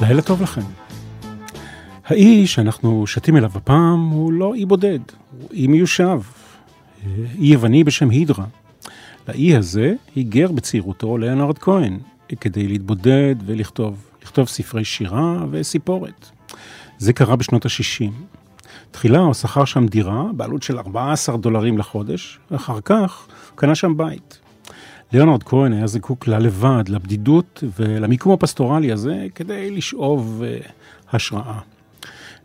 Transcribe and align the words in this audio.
לילה 0.00 0.22
טוב 0.22 0.42
לכם. 0.42 0.60
האי 2.06 2.46
שאנחנו 2.46 3.06
שתים 3.06 3.36
אליו 3.36 3.50
הפעם 3.54 4.08
הוא 4.08 4.32
לא 4.32 4.54
אי 4.54 4.64
בודד, 4.64 4.98
הוא 5.40 5.48
אי 5.52 5.66
מיושב. 5.66 6.20
אי 7.38 7.46
יווני 7.46 7.84
בשם 7.84 8.10
הידרה. 8.10 8.44
לאי 9.28 9.56
הזה 9.56 9.94
היגר 10.14 10.52
בצעירותו 10.52 11.18
ליאונרד 11.18 11.58
כהן, 11.58 11.98
כדי 12.40 12.68
להתבודד 12.68 13.34
ולכתוב, 13.46 14.10
לכתוב 14.22 14.48
ספרי 14.48 14.84
שירה 14.84 15.44
וסיפורת. 15.50 16.30
זה 16.98 17.12
קרה 17.12 17.36
בשנות 17.36 17.66
ה-60. 17.66 18.12
תחילה 18.90 19.18
הוא 19.18 19.34
שכר 19.34 19.64
שם 19.64 19.86
דירה 19.86 20.24
בעלות 20.36 20.62
של 20.62 20.78
14 20.78 21.36
דולרים 21.36 21.78
לחודש, 21.78 22.38
ואחר 22.50 22.80
כך 22.84 23.26
הוא 23.50 23.56
קנה 23.56 23.74
שם 23.74 23.96
בית. 23.96 24.39
ליאונרד 25.12 25.42
כהן 25.42 25.72
היה 25.72 25.86
זקוק 25.86 26.26
ללבד, 26.26 26.84
לבדידות 26.88 27.64
ולמיקום 27.78 28.32
הפסטורלי 28.32 28.92
הזה 28.92 29.26
כדי 29.34 29.70
לשאוב 29.70 30.42
uh, 30.42 30.68
השראה. 31.12 31.58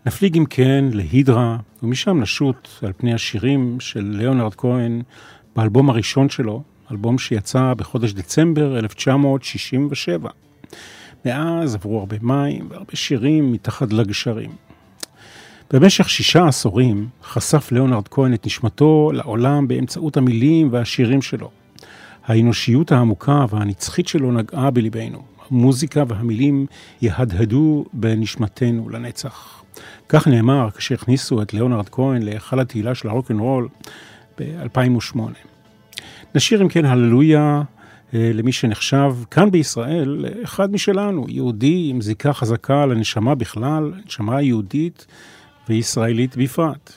נפליג 0.05 0.37
אם 0.37 0.45
כן 0.45 0.85
להידרה, 0.93 1.57
ומשם 1.83 2.21
נשוט 2.21 2.67
על 2.81 2.93
פני 2.97 3.13
השירים 3.13 3.79
של 3.79 4.15
ליאונרד 4.17 4.55
כהן 4.55 5.01
באלבום 5.55 5.89
הראשון 5.89 6.29
שלו, 6.29 6.63
אלבום 6.91 7.17
שיצא 7.17 7.73
בחודש 7.77 8.13
דצמבר 8.13 8.79
1967. 8.79 10.29
מאז 11.25 11.75
עברו 11.75 11.99
הרבה 11.99 12.15
מים 12.21 12.67
והרבה 12.69 12.95
שירים 12.95 13.51
מתחת 13.51 13.93
לגשרים. 13.93 14.51
במשך 15.71 16.09
שישה 16.09 16.47
עשורים 16.47 17.07
חשף 17.23 17.71
ליאונרד 17.71 18.07
כהן 18.07 18.33
את 18.33 18.45
נשמתו 18.45 19.11
לעולם 19.13 19.67
באמצעות 19.67 20.17
המילים 20.17 20.69
והשירים 20.71 21.21
שלו. 21.21 21.64
האנושיות 22.25 22.91
העמוקה 22.91 23.45
והנצחית 23.49 24.07
שלו 24.07 24.31
נגעה 24.31 24.71
בליבנו. 24.71 25.21
המוזיקה 25.51 26.03
והמילים 26.07 26.65
יהדהדו 27.01 27.85
בנשמתנו 27.93 28.89
לנצח. 28.89 29.63
כך 30.09 30.27
נאמר 30.27 30.69
כאשר 30.71 30.95
הכניסו 30.95 31.41
את 31.41 31.53
ליאונרד 31.53 31.89
כהן 31.89 32.21
להיכל 32.21 32.59
התהילה 32.59 32.95
של 32.95 33.09
הרוקנרול 33.09 33.67
ב-2008. 34.39 35.19
נשאיר 36.35 36.61
אם 36.61 36.69
כן 36.69 36.85
הללויה 36.85 37.61
אה, 38.13 38.31
למי 38.33 38.51
שנחשב 38.51 39.15
כאן 39.31 39.51
בישראל 39.51 40.25
אחד 40.43 40.71
משלנו, 40.71 41.25
יהודי 41.29 41.87
עם 41.89 42.01
זיקה 42.01 42.33
חזקה 42.33 42.85
לנשמה 42.85 43.35
בכלל, 43.35 43.93
נשמה 44.05 44.41
יהודית 44.41 45.05
וישראלית 45.69 46.37
בפרט. 46.37 46.93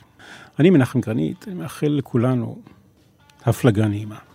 אני 0.58 0.70
מנחם 0.70 1.00
גרנית, 1.00 1.44
אני 1.48 1.54
מאחל 1.54 1.86
לכולנו 1.86 2.58
הפלגה 3.46 3.88
נעימה. 3.88 4.27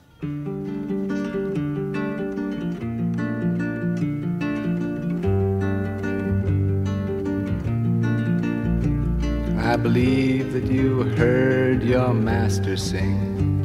I 9.74 9.76
believe 9.76 10.54
that 10.54 10.66
you 10.66 11.02
heard 11.18 11.82
your 11.82 12.14
master 12.14 12.78
sing, 12.78 13.60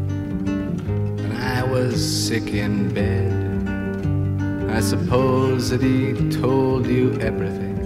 when 1.17 1.33
I 1.33 1.62
was 1.62 1.97
sick 2.27 2.55
in 2.55 2.95
bed. 2.95 3.31
I 4.70 4.81
suppose 4.81 5.69
that 5.70 5.83
he 5.83 6.15
told 6.31 6.87
you 6.87 7.19
everything 7.20 7.77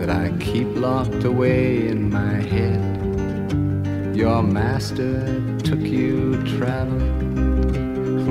that 0.00 0.10
I 0.10 0.32
keep 0.38 0.66
locked 0.74 1.22
away 1.22 1.86
in 1.86 2.10
my 2.10 2.40
head. 2.54 4.16
Your 4.16 4.42
master 4.42 5.22
took 5.60 5.80
you 5.80 6.42
traveling, 6.58 7.21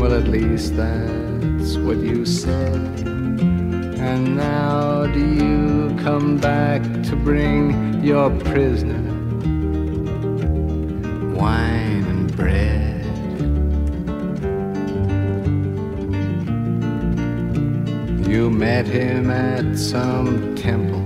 well, 0.02 0.16
at 0.16 0.28
least 0.28 0.76
that's 0.76 1.78
what 1.78 1.98
you 1.98 2.26
said. 2.26 2.82
And 3.06 4.36
now 4.36 5.06
do 5.06 5.20
you 5.20 5.96
come 6.02 6.38
back 6.38 6.82
to 7.04 7.16
bring 7.16 8.04
your 8.04 8.32
prisoner 8.40 9.04
wine 11.36 12.04
and 12.14 12.36
bread? 12.36 13.06
You 18.28 18.50
met 18.50 18.88
him 18.88 19.30
at 19.30 19.78
some 19.78 20.56
temple 20.56 21.02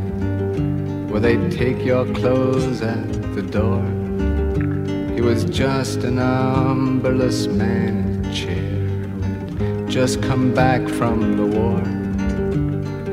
where 1.11 1.19
they 1.19 1.35
take 1.49 1.83
your 1.83 2.05
clothes 2.13 2.81
at 2.81 3.11
the 3.35 3.41
door. 3.41 3.83
He 5.13 5.19
was 5.19 5.43
just 5.43 6.05
an 6.05 6.15
umberless 6.15 7.53
man 7.53 8.04
just 9.95 10.21
come 10.21 10.53
back 10.53 10.85
from 10.89 11.37
the 11.37 11.45
war 11.45 11.79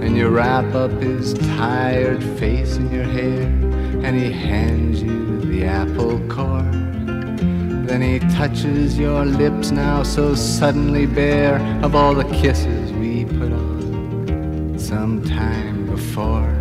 and 0.05 0.17
you 0.17 0.27
wrap 0.27 0.75
up 0.75 0.91
his 1.01 1.33
tired 1.57 2.21
face 2.41 2.75
in 2.75 2.91
your 2.91 3.05
hair, 3.05 3.43
and 4.05 4.19
he 4.19 4.33
hands 4.33 5.01
you 5.01 5.41
the 5.43 5.65
apple 5.65 6.19
core. 6.27 6.69
Then 7.87 8.03
he 8.03 8.19
touches 8.35 8.99
your 8.99 9.25
lips 9.25 9.71
now 9.71 10.03
so 10.03 10.35
suddenly 10.35 11.07
bare 11.07 11.61
of 11.85 11.95
all 11.95 12.17
the 12.17 12.29
kisses 12.41 12.91
we 12.95 13.27
put 13.27 13.53
on 13.53 14.77
some 14.77 15.23
time 15.23 15.87
before. 15.87 16.52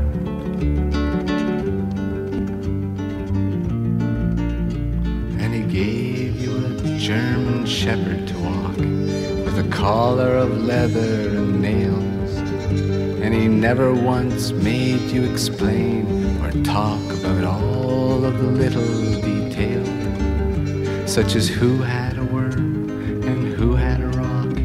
Collar 9.81 10.35
of 10.35 10.63
leather 10.63 11.29
and 11.35 11.59
nails 11.59 12.33
and 13.23 13.33
he 13.33 13.47
never 13.47 13.95
once 13.95 14.51
made 14.51 15.01
you 15.09 15.23
explain 15.23 16.05
or 16.39 16.51
talk 16.63 17.01
about 17.13 17.43
all 17.43 18.23
of 18.23 18.37
the 18.37 18.51
little 18.63 19.21
details, 19.21 19.89
such 21.11 21.35
as 21.35 21.47
who 21.47 21.81
had 21.81 22.15
a 22.19 22.23
worm 22.25 22.91
and 23.23 23.53
who 23.53 23.75
had 23.75 24.01
a 24.01 24.07
rock 24.09 24.55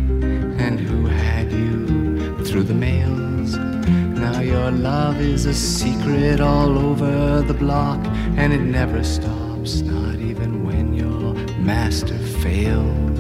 and 0.61 0.79
who 0.79 1.07
had 1.07 1.51
you 1.51 2.45
through 2.45 2.65
the 2.65 2.75
mails. 2.75 3.57
Now 3.57 4.41
your 4.41 4.71
love 4.71 5.19
is 5.19 5.47
a 5.47 5.55
secret 5.55 6.43
all 6.43 6.79
over 6.79 7.41
the 7.41 7.55
block, 7.55 8.05
and 8.37 8.53
it 8.53 8.61
never 8.61 9.03
stops, 9.03 9.81
not 9.81 10.17
even 10.17 10.67
when 10.67 10.93
your 10.93 11.33
master 11.57 12.19
fails. 12.19 13.16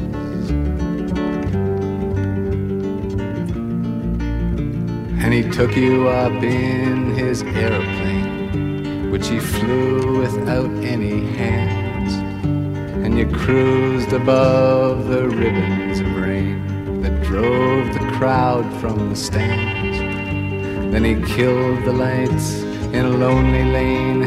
And 5.26 5.34
he 5.34 5.42
took 5.42 5.74
you 5.74 6.06
up 6.06 6.40
in 6.40 7.12
his 7.16 7.42
aeroplane, 7.42 9.10
which 9.10 9.26
he 9.26 9.40
flew 9.40 10.20
without 10.20 10.70
any 10.84 11.26
hands. 11.32 12.14
And 13.04 13.18
you 13.18 13.26
cruised 13.26 14.12
above 14.12 15.08
the 15.08 15.28
ribbons 15.28 15.98
of 15.98 16.16
rain 16.16 17.02
that 17.02 17.24
drove 17.24 17.92
the 17.92 18.08
crowd 18.16 18.72
from 18.80 19.10
the 19.10 19.16
stands. 19.16 19.98
Then 20.92 21.02
he 21.02 21.14
killed 21.34 21.84
the 21.84 21.92
lights 21.92 22.62
in 22.94 23.04
a 23.04 23.10
lonely 23.10 23.64
lane 23.64 24.22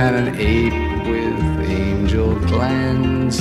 and 0.00 0.28
an 0.28 0.36
ape 0.36 1.08
with 1.08 1.68
angel 1.68 2.38
glands. 2.46 3.40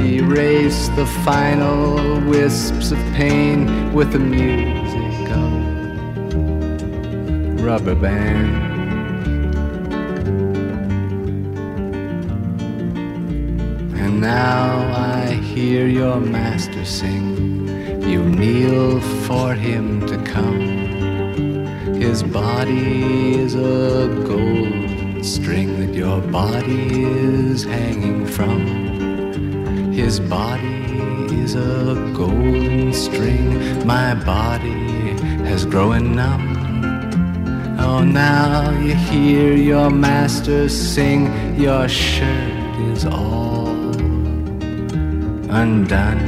Erased 0.00 0.96
the 0.96 1.06
final 1.24 2.18
wisps 2.28 2.90
of 2.90 2.98
pain 3.14 3.92
with 3.92 4.10
the 4.10 4.18
music 4.18 5.13
rubber 7.64 7.94
band. 7.94 8.74
And 13.96 14.20
now 14.20 14.92
I 14.92 15.32
hear 15.32 15.86
your 15.86 16.20
master 16.20 16.84
sing. 16.84 17.66
You 18.02 18.22
kneel 18.22 19.00
for 19.26 19.54
him 19.54 20.06
to 20.06 20.22
come. 20.24 20.60
His 21.94 22.22
body 22.22 23.34
is 23.36 23.54
a 23.54 24.08
gold 24.28 25.24
string 25.24 25.80
that 25.80 25.94
your 25.94 26.20
body 26.20 27.02
is 27.02 27.64
hanging 27.64 28.26
from. 28.26 28.60
His 29.94 30.20
body 30.20 30.84
is 31.42 31.54
a 31.54 31.94
golden 32.14 32.92
string. 32.92 33.86
My 33.86 34.14
body 34.14 35.16
has 35.48 35.64
grown 35.64 36.14
numb. 36.14 36.53
Oh, 37.86 38.02
now 38.02 38.70
you 38.80 38.94
hear 38.94 39.52
your 39.52 39.90
master 39.90 40.70
sing, 40.70 41.20
your 41.60 41.86
shirt 41.86 42.80
is 42.92 43.04
all 43.04 43.68
undone. 45.50 46.18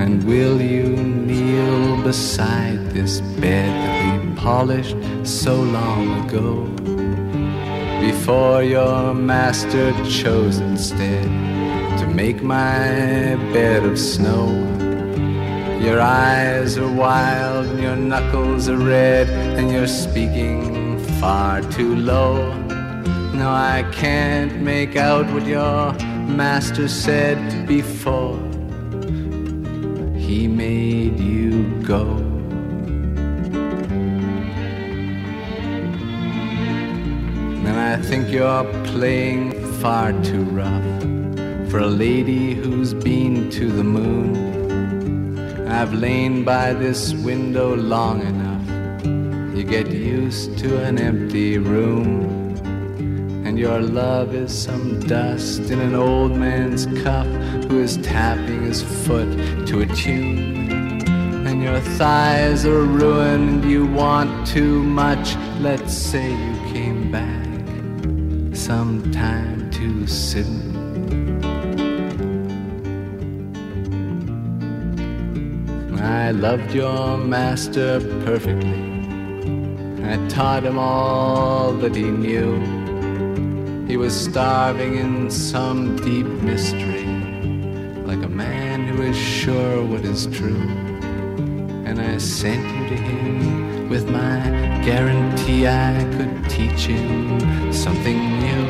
And 0.00 0.24
will 0.24 0.62
you 0.62 0.96
kneel 0.96 2.02
beside 2.02 2.80
this 2.92 3.20
bed 3.20 3.68
that 3.68 4.24
we 4.24 4.34
polished 4.34 4.96
so 5.24 5.60
long 5.60 6.24
ago? 6.24 6.64
Before 8.00 8.62
your 8.62 9.12
master 9.12 9.92
chose 10.04 10.58
instead 10.58 11.24
to 11.98 12.06
make 12.06 12.42
my 12.42 13.36
bed 13.52 13.84
of 13.84 13.98
snow 13.98 14.87
Your 15.80 16.00
eyes 16.00 16.76
are 16.76 16.90
wild 16.90 17.66
and 17.66 17.80
your 17.80 17.94
knuckles 17.96 18.68
are 18.68 18.76
red, 18.76 19.28
and 19.28 19.70
you're 19.70 19.86
speaking 19.86 20.98
far 21.20 21.62
too 21.62 21.94
low. 21.94 22.52
No, 23.32 23.48
I 23.48 23.88
can't 23.92 24.60
make 24.60 24.96
out 24.96 25.26
what 25.32 25.46
your 25.46 25.92
master 26.26 26.88
said 26.88 27.66
before 27.68 28.36
he 30.16 30.48
made 30.48 31.20
you 31.20 31.64
go. 31.84 32.04
And 37.66 37.78
I 37.78 37.96
think 38.02 38.30
you're 38.30 38.64
playing 38.84 39.52
far 39.80 40.12
too 40.24 40.42
rough 40.42 41.70
for 41.70 41.78
a 41.78 41.86
lady 41.86 42.54
who's 42.54 42.92
been 42.94 43.48
to 43.50 43.70
the 43.70 43.84
moon. 43.84 44.47
I've 45.70 45.92
lain 45.92 46.44
by 46.44 46.72
this 46.72 47.12
window 47.12 47.76
long 47.76 48.22
enough. 48.22 49.56
You 49.56 49.64
get 49.64 49.88
used 49.88 50.56
to 50.58 50.82
an 50.82 50.98
empty 50.98 51.58
room. 51.58 52.56
And 53.44 53.58
your 53.58 53.80
love 53.80 54.34
is 54.34 54.56
some 54.56 54.98
dust 55.00 55.70
in 55.70 55.78
an 55.78 55.94
old 55.94 56.34
man's 56.34 56.86
cup 57.02 57.26
who 57.66 57.80
is 57.80 57.98
tapping 57.98 58.62
his 58.62 58.82
foot 58.82 59.30
to 59.66 59.82
a 59.82 59.86
tune. 59.86 61.06
And 61.46 61.62
your 61.62 61.80
thighs 61.80 62.64
are 62.64 62.84
ruined, 62.84 63.64
you 63.64 63.86
want 63.86 64.46
too 64.46 64.82
much. 64.82 65.36
Let's 65.60 65.92
say 65.92 66.30
you 66.30 66.54
came 66.72 67.10
back 67.12 67.46
sometime 68.56 69.70
too 69.70 70.06
soon. 70.06 70.67
I 76.28 76.32
loved 76.32 76.74
your 76.74 77.16
master 77.16 78.00
perfectly. 78.26 78.84
I 80.04 80.18
taught 80.28 80.62
him 80.62 80.78
all 80.78 81.72
that 81.80 81.96
he 81.96 82.02
knew. 82.02 82.52
He 83.86 83.96
was 83.96 84.14
starving 84.14 84.96
in 84.96 85.30
some 85.30 85.96
deep 85.96 86.26
mystery, 86.26 87.06
like 88.04 88.22
a 88.22 88.28
man 88.28 88.86
who 88.88 89.04
is 89.04 89.16
sure 89.16 89.82
what 89.82 90.04
is 90.04 90.26
true. 90.26 90.68
And 91.86 91.98
I 91.98 92.18
sent 92.18 92.62
you 92.76 92.88
to 92.94 93.02
him 93.02 93.88
with 93.88 94.10
my 94.10 94.38
guarantee 94.84 95.66
I 95.66 96.04
could 96.18 96.50
teach 96.50 96.88
him 96.88 97.72
something 97.72 98.18
new. 98.38 98.66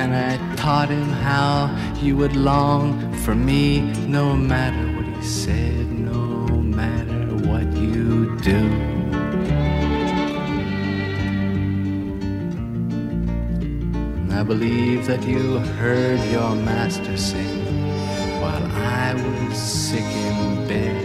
And 0.00 0.16
I 0.16 0.56
taught 0.56 0.88
him 0.88 1.10
how 1.10 1.68
you 2.00 2.16
would 2.16 2.36
long 2.36 3.12
for 3.16 3.34
me 3.34 3.82
no 4.06 4.34
matter 4.34 4.96
what 4.96 5.04
he 5.14 5.22
said, 5.22 5.97
do. 8.48 8.60
I 14.38 14.42
believe 14.42 15.06
that 15.06 15.22
you 15.24 15.58
heard 15.80 16.20
your 16.30 16.54
master 16.54 17.16
sing 17.16 17.64
while 18.40 18.66
I 19.04 19.14
was 19.14 19.58
sick 19.58 20.10
in 20.26 20.68
bed. 20.68 21.04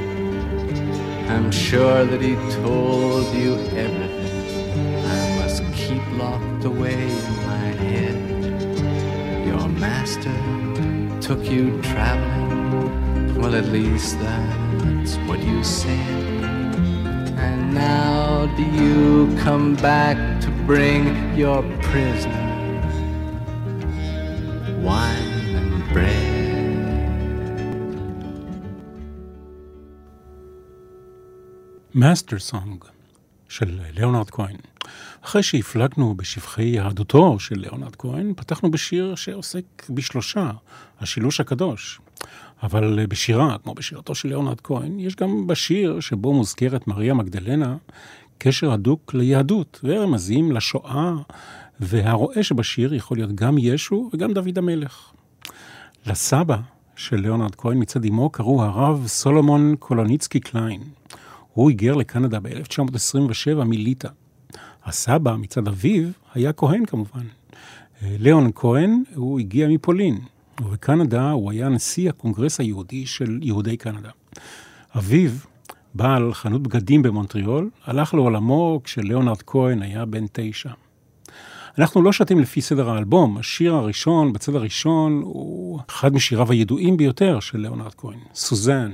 I'm 1.30 1.52
sure 1.52 2.06
that 2.06 2.22
he 2.22 2.36
told 2.62 3.26
you 3.36 3.56
everything 3.86 4.96
I 5.18 5.24
must 5.40 5.64
keep 5.74 6.04
locked 6.18 6.64
away 6.66 7.02
in 7.02 7.36
my 7.52 7.68
head. 7.86 8.18
Your 9.48 9.68
master 9.68 10.38
took 11.20 11.44
you 11.54 11.82
traveling, 11.82 13.36
well, 13.42 13.56
at 13.56 13.66
least 13.66 14.20
that's 14.20 15.16
what 15.28 15.40
you 15.40 15.64
said. 15.64 16.53
Now 17.74 18.46
do 18.56 18.64
you 18.64 19.36
come 19.46 19.76
back 19.76 20.18
to 20.44 20.50
bring 20.68 21.04
your 21.36 21.64
prisoner? 21.82 22.54
wine 24.84 25.56
and 25.60 25.94
bread. 25.94 26.34
מאסטר 31.96 32.40
סונג 32.40 32.84
של 33.50 33.80
ליאונרד 33.94 34.30
כהן. 34.30 34.56
אחרי 35.22 35.44
שהפלגנו 35.44 36.16
בשבחי 36.16 36.64
יהדותו 36.64 37.40
של 37.40 37.60
ליאונרד 37.60 37.96
כהן, 37.96 38.34
פתחנו 38.36 38.72
בשיר 38.72 39.16
שעוסק 39.16 39.64
בשלושה, 39.90 40.52
השילוש 41.00 41.40
הקדוש. 41.40 42.00
אבל 42.64 43.06
בשירה, 43.10 43.58
כמו 43.64 43.74
בשירתו 43.74 44.16
של 44.16 44.28
ליאונרד 44.30 44.62
כהן, 44.62 45.00
יש 45.00 45.16
גם 45.16 45.48
בשיר 45.48 46.00
שבו 46.00 46.34
מוזכרת 46.34 46.88
מריה 46.88 47.14
מגדלנה 47.14 47.78
קשר 48.38 48.72
הדוק 48.72 49.14
ליהדות 49.14 49.80
ורמזים 49.84 50.52
לשואה 50.52 51.14
והרועה 51.80 52.44
שבשיר 52.44 52.94
יכול 52.94 53.18
להיות 53.18 53.36
גם 53.36 53.58
ישו 53.58 54.10
וגם 54.14 54.34
דוד 54.34 54.58
המלך. 54.58 55.12
לסבא 56.06 56.58
של 56.96 57.16
ליאונרד 57.16 57.56
כהן 57.56 57.82
מצד 57.82 58.06
אמו 58.06 58.30
קראו 58.30 58.64
הרב 58.64 59.08
סולומון 59.08 59.76
קולוניצקי 59.80 60.40
קליין. 60.40 60.82
הוא 61.54 61.70
היגר 61.70 61.96
לקנדה 61.96 62.40
ב-1927 62.40 63.64
מליטא. 63.66 64.10
הסבא 64.86 65.36
מצד 65.36 65.68
אביו 65.68 66.08
היה 66.34 66.54
כהן 66.54 66.86
כמובן. 66.86 67.26
ליאון 68.02 68.52
כהן, 68.56 69.04
הוא 69.16 69.40
הגיע 69.40 69.68
מפולין, 69.68 70.20
ובקנדה 70.62 71.32
הוא 71.32 71.52
היה 71.52 71.70
נשיא 71.70 72.10
הקונגרס 72.10 72.60
היהודי 72.60 73.06
של 73.06 73.40
יהודי 73.42 73.78
קנדה. 73.78 74.10
אביו, 74.98 75.32
בעל 75.94 76.34
חנות 76.34 76.64
בגדים 76.64 77.02
במונטריאול, 77.02 77.70
הלך 77.86 78.14
לעולמו 78.14 78.82
כשליאונרד 78.84 79.42
כהן 79.42 79.82
היה 79.82 80.06
בן 80.06 80.26
תשע. 80.32 80.70
אנחנו 81.78 82.02
לא 82.02 82.12
שתים 82.12 82.40
לפי 82.40 82.62
סדר 82.62 82.90
האלבום, 82.90 83.38
השיר 83.38 83.74
הראשון, 83.74 84.34
בצד 84.34 84.56
הראשון, 84.56 85.22
הוא 85.24 85.80
אחד 85.90 86.14
משיריו 86.14 86.52
הידועים 86.52 86.98
ביותר 86.98 87.40
של 87.40 87.58
ליאונרד 87.58 87.94
כהן, 87.98 88.20
סוזן. 88.36 88.92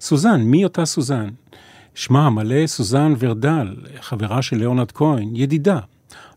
סוזן, 0.00 0.40
מי 0.42 0.64
אותה 0.64 0.84
סוזן? 0.84 1.28
שמה 1.94 2.26
המלא 2.26 2.66
סוזן 2.66 3.14
ורדל, 3.18 3.76
חברה 4.00 4.42
של 4.42 4.56
ליאונרד 4.56 4.92
כהן, 4.92 5.36
ידידה. 5.36 5.78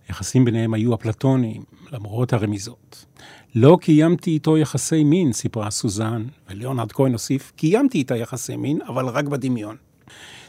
היחסים 0.08 0.46
ביניהם 0.46 0.74
היו 0.74 0.96
אפלטוניים, 0.96 1.64
למרות 1.92 2.34
הרמיזות. 2.34 3.06
לא 3.56 3.78
קיימתי 3.82 4.32
איתו 4.32 4.58
יחסי 4.58 5.04
מין, 5.04 5.34
סיפרה 5.34 5.72
סוזן, 5.72 6.26
וליאונרד 6.50 6.92
כהן 6.92 7.12
הוסיף, 7.12 7.54
קיימתי 7.56 7.98
איתה 7.98 8.16
יחסי 8.16 8.56
מין, 8.56 8.80
אבל 8.88 9.06
רק 9.06 9.26
בדמיון. 9.26 9.76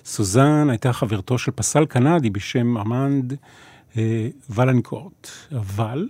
סוזן 0.05 0.71
הייתה 0.71 0.93
חברתו 0.93 1.39
של 1.39 1.53
פסל 1.55 1.85
קנדי 1.85 2.31
בשם 2.31 2.79
אמנד 2.79 3.37
אה, 3.97 4.29
ולנקורט. 4.51 5.29
אבל 5.53 6.09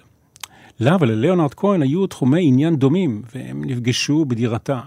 לה 0.80 0.96
ולליאונרד 1.00 1.54
כהן 1.54 1.82
היו 1.82 2.06
תחומי 2.06 2.46
עניין 2.46 2.76
דומים, 2.76 3.22
והם 3.34 3.64
נפגשו 3.64 4.24
בדירתה. 4.24 4.80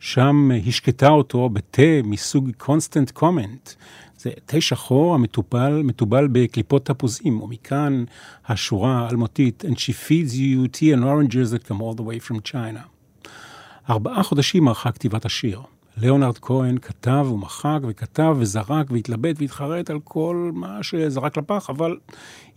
שם 0.00 0.50
השקטה 0.68 1.08
אותו 1.08 1.48
בתה 1.48 1.82
מסוג 2.04 2.50
קונסטנט 2.56 3.10
קומנט. 3.10 3.70
זה 4.24 4.30
תה 4.46 4.60
שחור 4.60 5.14
המטובל 5.14 5.82
מטובל 5.84 6.28
בקליפות 6.32 6.86
תפוזים, 6.86 7.40
ומכאן 7.40 8.04
השורה 8.46 8.98
האלמותית, 8.98 9.64
And 9.64 9.74
she 9.74 9.92
feeds 9.92 10.34
you 10.34 10.68
tea 10.76 10.92
and 10.92 11.04
oranges 11.04 11.50
that 11.50 11.68
come 11.68 11.82
all 11.82 11.94
the 11.94 12.02
way 12.02 12.28
from 12.28 12.40
China. 12.52 12.80
ארבעה 13.90 14.22
חודשים 14.22 14.68
ערכה 14.68 14.92
כתיבת 14.92 15.24
השיר. 15.24 15.60
ליאונרד 15.96 16.38
כהן 16.38 16.78
כתב 16.78 17.26
ומחק 17.30 17.78
וכתב 17.88 18.36
וזרק 18.38 18.90
והתלבט 18.90 19.36
והתחרט 19.38 19.90
על 19.90 20.00
כל 20.04 20.50
מה 20.54 20.82
שזרק 20.82 21.36
לפח, 21.36 21.70
אבל 21.70 21.96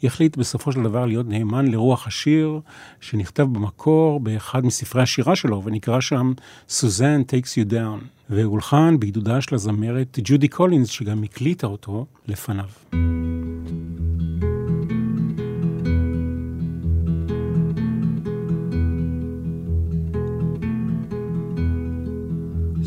החליט 0.03 0.37
בסופו 0.37 0.71
של 0.71 0.83
דבר 0.83 1.05
להיות 1.05 1.27
נאמן 1.29 1.67
לרוח 1.67 2.07
השיר 2.07 2.59
שנכתב 2.99 3.43
במקור 3.43 4.19
באחד 4.19 4.65
מספרי 4.65 5.01
השירה 5.01 5.35
שלו, 5.35 5.61
ונקרא 5.65 5.99
שם 5.99 6.33
סוזן 6.69 7.21
takes 7.21 7.49
you 7.49 7.71
down, 7.71 8.05
והולחן 8.29 8.99
בעידודה 8.99 9.41
של 9.41 9.55
הזמרת 9.55 10.19
ג'ודי 10.23 10.47
קולינס, 10.47 10.89
שגם 10.89 11.23
הקליטה 11.23 11.67
אותו 11.67 12.05
לפניו. 12.27 12.69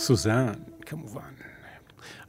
סוזן, 0.00 0.52
כמובן. 0.86 1.20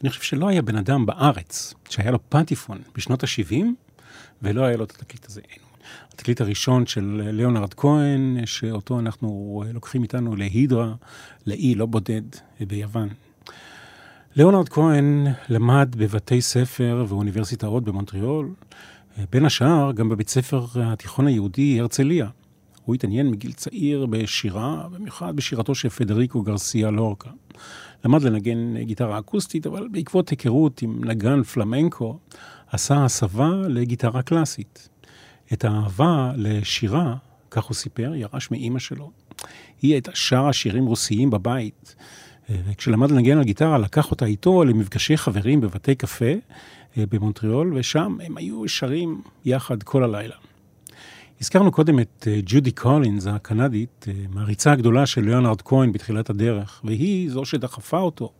אני 0.02 0.10
חושב 0.10 0.22
שלא 0.22 0.48
היה 0.48 0.62
בן 0.62 0.76
אדם 0.76 1.06
בארץ 1.06 1.74
שהיה 1.90 2.12
לו 2.12 2.20
פטיפון 2.30 2.82
בשנות 2.96 3.24
ה-70 3.24 3.66
ולא 4.42 4.64
היה 4.64 4.78
לו 4.78 4.84
את 4.84 4.92
התקליט 4.92 5.26
הזה. 5.26 5.42
התקליט 6.14 6.42
הראשון 6.42 6.86
של 6.86 7.22
ליאונרד 7.24 7.74
כהן, 7.74 8.46
שאותו 8.46 9.00
אנחנו 9.00 9.64
לוקחים 9.74 10.04
איתנו 10.04 10.36
להידרה, 10.36 10.94
לאי 11.48 11.76
לא 11.76 11.86
בודד 11.86 12.22
ביוון. 12.60 13.10
ליאונרד 14.36 14.70
כהן 14.70 15.28
למד 15.50 15.96
בבתי 15.98 16.42
ספר 16.42 17.06
ואוניברסיטאות 17.08 17.84
במונטריאול, 17.84 18.54
בין 19.32 19.46
השאר 19.46 19.92
גם 19.92 20.10
בבית 20.10 20.30
ספר 20.30 20.66
התיכון 20.76 21.28
היהודי 21.28 21.80
הרצליה. 21.80 22.28
הוא 22.92 22.96
התעניין 22.96 23.32
מגיל 23.32 23.52
צעיר 23.52 24.06
בשירה, 24.06 24.88
במיוחד 24.92 25.36
בשירתו 25.36 25.76
של 25.76 25.90
פדריקו 25.90 26.42
גרסיה 26.42 26.92
לורקה. 26.92 27.30
למד 28.06 28.24
לנגן 28.24 28.84
גיטרה 28.84 29.20
אקוסטית, 29.20 29.68
אבל 29.68 29.88
בעקבות 29.92 30.30
היכרות 30.30 30.82
עם 30.82 31.04
נגן 31.04 31.44
פלמנקו, 31.44 32.18
עשה 32.68 33.06
הסבה 33.06 33.50
לגיטרה 33.68 34.22
קלאסית. 34.22 34.90
את 35.54 35.66
האהבה 35.66 36.32
לשירה, 36.36 37.16
כך 37.52 37.64
הוא 37.64 37.76
סיפר, 37.76 38.16
ירש 38.16 38.52
מאימא 38.52 38.80
שלו. 38.80 39.12
היא 39.82 39.94
הייתה 39.94 40.12
שרה 40.14 40.54
שירים 40.54 40.86
רוסיים 40.86 41.30
בבית. 41.30 41.96
וכשלמד 42.50 43.12
לנגן 43.12 43.38
על 43.38 43.44
גיטרה, 43.44 43.78
לקח 43.78 44.12
אותה 44.12 44.26
איתו 44.26 44.64
למפגשי 44.64 45.18
חברים 45.18 45.62
בבתי 45.62 45.96
קפה 45.96 46.26
אה, 46.98 47.04
במונטריאול, 47.10 47.74
ושם 47.76 48.18
הם 48.24 48.38
היו 48.38 48.68
שרים 48.68 49.22
יחד 49.46 49.84
כל 49.84 50.04
הלילה. 50.04 50.36
הזכרנו 51.42 51.72
קודם 51.72 52.00
את 52.00 52.28
אה, 52.28 52.40
ג'ודי 52.46 52.72
קולינס 52.72 53.28
הקנדית, 53.28 54.06
אה, 54.08 54.14
מעריצה 54.30 54.72
הגדולה 54.72 55.06
של 55.06 55.22
ליאונרד 55.22 55.62
כהן 55.62 55.92
בתחילת 55.92 56.30
הדרך, 56.30 56.82
והיא 56.84 57.32
זו 57.32 57.46
שדחפה 57.46 57.98
אותו 57.98 58.32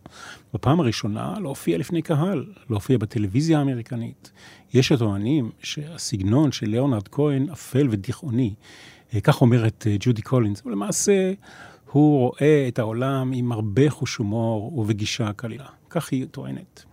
בפעם 0.54 0.80
הראשונה 0.80 1.34
להופיע 1.42 1.78
לפני 1.78 2.02
קהל, 2.02 2.46
להופיע 2.70 2.98
בטלוויזיה 2.98 3.60
האמריקנית. 3.60 4.32
יש 4.74 4.92
הטוענים 4.92 5.52
שהסגנון 5.64 6.52
של 6.52 6.68
ליאונרד 6.70 7.08
כהן 7.08 7.50
אפל 7.50 7.88
ודיכאוני, 7.92 8.54
אה, 9.14 9.22
כך 9.22 9.42
אומרת 9.42 9.88
ג'ודי 10.00 10.22
קולינס, 10.22 10.62
ולמעשה 10.66 11.34
הוא 11.92 12.20
רואה 12.20 12.66
את 12.68 12.80
העולם 12.80 13.32
עם 13.36 13.52
הרבה 13.52 13.90
חוש 13.90 14.16
הומור 14.16 14.78
ובגישה 14.78 15.34
קלילה. 15.34 15.68
כך 15.90 16.12
היא 16.12 16.26
טוענת. 16.32 16.86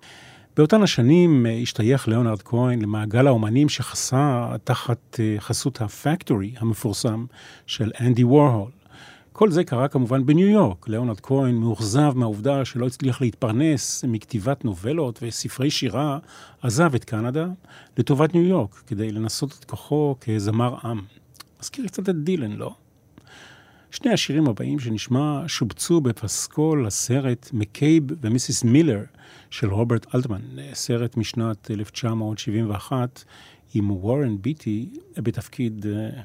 באותן 0.58 0.82
השנים 0.82 1.46
אה, 1.46 1.52
השתייך 1.52 2.08
ליאונרד 2.08 2.42
כהן 2.42 2.82
למעגל 2.82 3.26
האומנים 3.26 3.68
שחסה 3.68 4.48
תחת 4.64 5.20
אה, 5.20 5.36
חסות 5.38 5.80
הפקטורי 5.80 6.54
המפורסם 6.58 7.26
של 7.66 7.90
אנדי 8.00 8.24
וורהול. 8.24 8.70
כל 9.32 9.50
זה 9.50 9.64
קרה 9.64 9.88
כמובן 9.88 10.26
בניו 10.26 10.48
יורק. 10.48 10.88
ליאונרד 10.88 11.20
כהן 11.20 11.54
מאוכזב 11.54 12.12
מהעובדה 12.14 12.64
שלא 12.64 12.86
הצליח 12.86 13.20
להתפרנס 13.20 14.04
מכתיבת 14.08 14.64
נובלות 14.64 15.18
וספרי 15.22 15.70
שירה, 15.70 16.18
עזב 16.62 16.94
את 16.94 17.04
קנדה 17.04 17.46
לטובת 17.98 18.34
ניו 18.34 18.42
יורק 18.42 18.82
כדי 18.86 19.10
לנסות 19.12 19.56
את 19.60 19.64
כוחו 19.64 20.14
כזמר 20.20 20.74
עם. 20.84 21.00
מזכיר 21.60 21.86
קצת 21.86 22.08
את 22.08 22.24
דילן, 22.24 22.52
לא? 22.52 22.74
שני 23.90 24.12
השירים 24.12 24.46
הבאים 24.48 24.78
שנשמע 24.78 25.42
שובצו 25.46 26.00
בפסקול 26.00 26.86
הסרט 26.86 27.50
מקייב 27.52 28.04
ומיסיס 28.20 28.64
מילר 28.64 29.04
של 29.50 29.70
רוברט 29.70 30.14
אלטמן, 30.14 30.40
סרט 30.72 31.16
משנת 31.16 31.70
1971 31.70 33.24
עם 33.74 33.90
וורן 33.90 34.42
ביטי 34.42 34.90
בתפקיד 35.16 35.86
uh, 35.86 36.20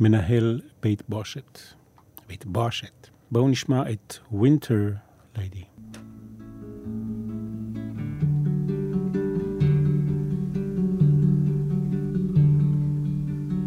מנהל 0.00 0.60
בית 0.82 1.02
בושת. 1.08 1.58
ואת 2.28 2.46
בושת. 2.46 3.08
בואו 3.30 3.48
נשמע 3.48 3.82
את 3.90 4.14
Winter 4.32 4.96
Lady. 5.36 5.64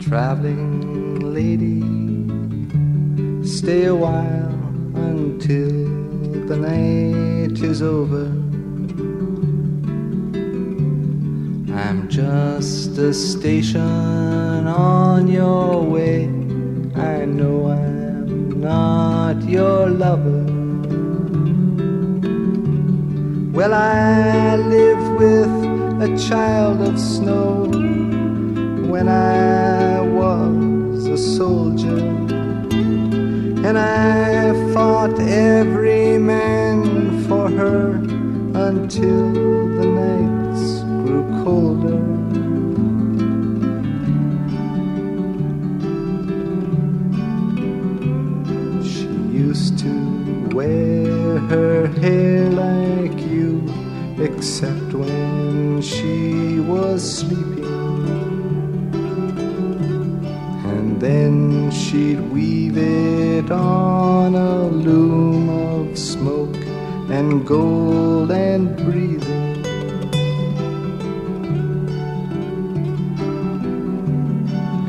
Traveling 0.10 1.22
lady, 1.36 1.97
stay 3.48 3.86
a 3.86 3.96
while 3.96 4.52
until 4.94 5.72
the 6.48 6.58
night 6.58 7.64
is 7.64 7.82
over. 7.82 8.26
I'm 11.74 12.10
just 12.10 12.98
a 12.98 13.14
station 13.14 14.68
on 14.68 15.30
your 15.30 15.82
way. 15.82 16.26
I 16.96 17.24
know 17.24 17.72
I'm 17.72 18.60
not 18.60 19.42
your 19.44 19.90
lover. 19.92 20.44
Well, 23.54 23.74
I 23.74 24.58
live 24.58 25.04
with 25.22 26.12
a 26.12 26.28
child 26.30 26.82
of 26.82 27.00
snow 27.00 27.64
when 28.92 29.08
I 29.08 30.02
was 30.02 31.08
a 31.08 31.18
soldier. 31.18 32.27
And 33.68 33.78
I 33.78 34.54
fought 34.74 35.20
every 35.20 36.18
man 36.18 37.28
for 37.28 37.50
her 37.50 37.96
until 38.70 39.34
the 39.78 39.86
nights 40.02 40.84
grew 41.04 41.26
colder. 41.44 42.00
She 48.88 49.10
used 49.38 49.78
to 49.80 50.50
wear 50.56 51.38
her 51.52 51.88
hair 52.00 52.50
like 52.50 53.20
you, 53.20 53.62
except 54.18 54.94
when 54.94 55.82
she 55.82 56.62
was 56.62 57.02
sleeping. 57.20 57.66
And 60.64 61.02
then 61.02 61.70
she'd 61.70 62.22
weave 62.32 62.78
it 62.78 62.97
on 63.52 64.36
a 64.36 64.68
loom 64.68 65.50
of 65.50 65.98
smoke 65.98 66.56
and 67.10 67.46
gold 67.46 68.32
and 68.32 68.76
breathing. 68.78 69.66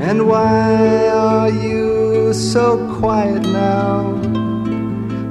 And 0.00 0.26
why 0.26 1.08
are 1.08 1.50
you 1.50 2.32
so 2.32 2.76
quiet 2.98 3.42
now? 3.42 4.20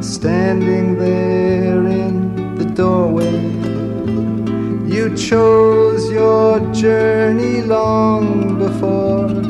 Standing 0.01 0.97
there 0.97 1.85
in 1.85 2.55
the 2.55 2.65
doorway. 2.65 3.41
You 4.87 5.15
chose 5.15 6.09
your 6.11 6.59
journey 6.73 7.61
long 7.61 8.57
before 8.59 9.46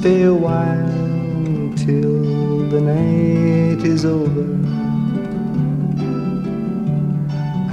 stay 0.00 0.22
a 0.22 0.32
while 0.32 1.74
till 1.76 2.66
the 2.70 2.80
night 2.80 3.84
is 3.84 4.06
over. 4.06 4.46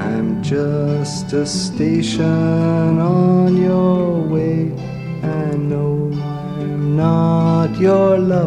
I'm 0.07 0.43
just 0.43 1.31
a 1.31 1.45
station 1.45 2.99
on 2.99 3.55
your 3.55 4.19
way. 4.33 4.73
I 5.23 5.55
know 5.55 6.11
I'm 6.11 6.97
not 6.97 7.79
your 7.79 8.17
lover. 8.17 8.46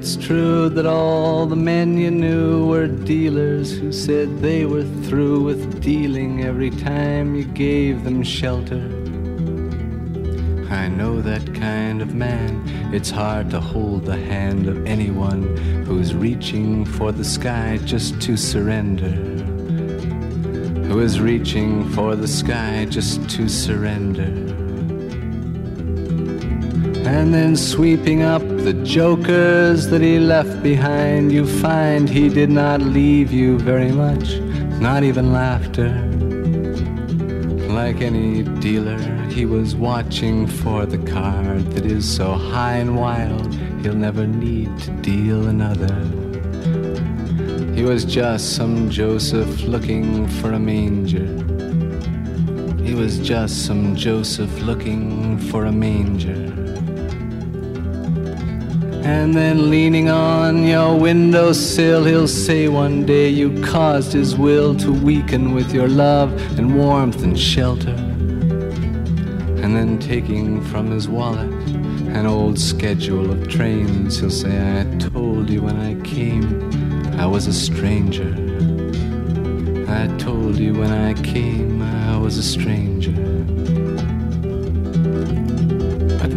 It's 0.00 0.16
true 0.16 0.70
that 0.70 0.86
all 0.86 1.44
the 1.44 1.56
men 1.56 1.98
you 1.98 2.10
knew 2.10 2.64
were 2.64 2.86
dealers 2.86 3.70
who 3.70 3.92
said 3.92 4.40
they 4.40 4.64
were 4.64 4.86
through 5.04 5.42
with 5.42 5.82
dealing 5.82 6.42
every 6.42 6.70
time 6.70 7.34
you 7.34 7.44
gave 7.44 8.02
them 8.02 8.22
shelter. 8.22 8.80
I 10.70 10.88
know 10.88 11.20
that 11.20 11.54
kind 11.54 12.00
of 12.00 12.14
man. 12.14 12.62
It's 12.94 13.10
hard 13.10 13.50
to 13.50 13.60
hold 13.60 14.06
the 14.06 14.16
hand 14.16 14.68
of 14.68 14.86
anyone 14.86 15.54
who's 15.84 16.14
reaching 16.14 16.86
for 16.86 17.12
the 17.12 17.22
sky 17.22 17.78
just 17.84 18.22
to 18.22 18.38
surrender. 18.38 19.12
Who 20.88 21.00
is 21.00 21.20
reaching 21.20 21.86
for 21.90 22.16
the 22.16 22.26
sky 22.26 22.86
just 22.88 23.28
to 23.36 23.50
surrender. 23.50 24.49
And 27.10 27.34
then 27.34 27.56
sweeping 27.56 28.22
up 28.22 28.40
the 28.40 28.72
jokers 28.72 29.88
that 29.88 30.00
he 30.00 30.20
left 30.20 30.62
behind, 30.62 31.32
you 31.32 31.44
find 31.44 32.08
he 32.08 32.28
did 32.28 32.50
not 32.50 32.80
leave 32.80 33.32
you 33.32 33.58
very 33.58 33.90
much, 33.90 34.38
not 34.80 35.02
even 35.02 35.32
laughter. 35.32 35.90
Like 37.68 38.00
any 38.00 38.44
dealer, 38.60 39.00
he 39.26 39.44
was 39.44 39.74
watching 39.74 40.46
for 40.46 40.86
the 40.86 40.98
card 40.98 41.72
that 41.72 41.84
is 41.84 42.08
so 42.08 42.32
high 42.32 42.76
and 42.76 42.96
wild, 42.96 43.52
he'll 43.82 43.96
never 43.96 44.24
need 44.24 44.78
to 44.78 44.92
deal 45.02 45.48
another. 45.48 45.96
He 47.74 47.82
was 47.82 48.04
just 48.04 48.54
some 48.54 48.88
Joseph 48.88 49.62
looking 49.62 50.28
for 50.28 50.52
a 50.52 50.60
manger. 50.60 51.26
He 52.84 52.94
was 52.94 53.18
just 53.18 53.66
some 53.66 53.96
Joseph 53.96 54.60
looking 54.60 55.38
for 55.50 55.64
a 55.64 55.72
manger. 55.72 56.59
And 59.10 59.34
then 59.34 59.70
leaning 59.70 60.08
on 60.08 60.64
your 60.64 60.96
windowsill, 60.96 62.04
he'll 62.04 62.28
say 62.28 62.68
one 62.68 63.04
day 63.04 63.28
you 63.28 63.60
caused 63.60 64.12
his 64.12 64.36
will 64.36 64.76
to 64.76 64.92
weaken 64.92 65.52
with 65.52 65.74
your 65.74 65.88
love 65.88 66.30
and 66.56 66.76
warmth 66.76 67.24
and 67.24 67.36
shelter. 67.38 67.96
And 69.62 69.74
then 69.76 69.98
taking 69.98 70.62
from 70.62 70.92
his 70.92 71.08
wallet 71.08 71.50
an 72.14 72.24
old 72.24 72.56
schedule 72.56 73.32
of 73.32 73.48
trains, 73.48 74.20
he'll 74.20 74.30
say, 74.30 74.54
I 74.80 74.84
told 74.98 75.50
you 75.50 75.62
when 75.62 75.76
I 75.76 76.00
came 76.02 76.70
I 77.18 77.26
was 77.26 77.48
a 77.48 77.52
stranger. 77.52 78.32
I 79.88 80.06
told 80.18 80.56
you 80.56 80.74
when 80.74 80.92
I 80.92 81.14
came 81.14 81.82
I 81.82 82.16
was 82.16 82.38
a 82.38 82.44
stranger. 82.44 83.29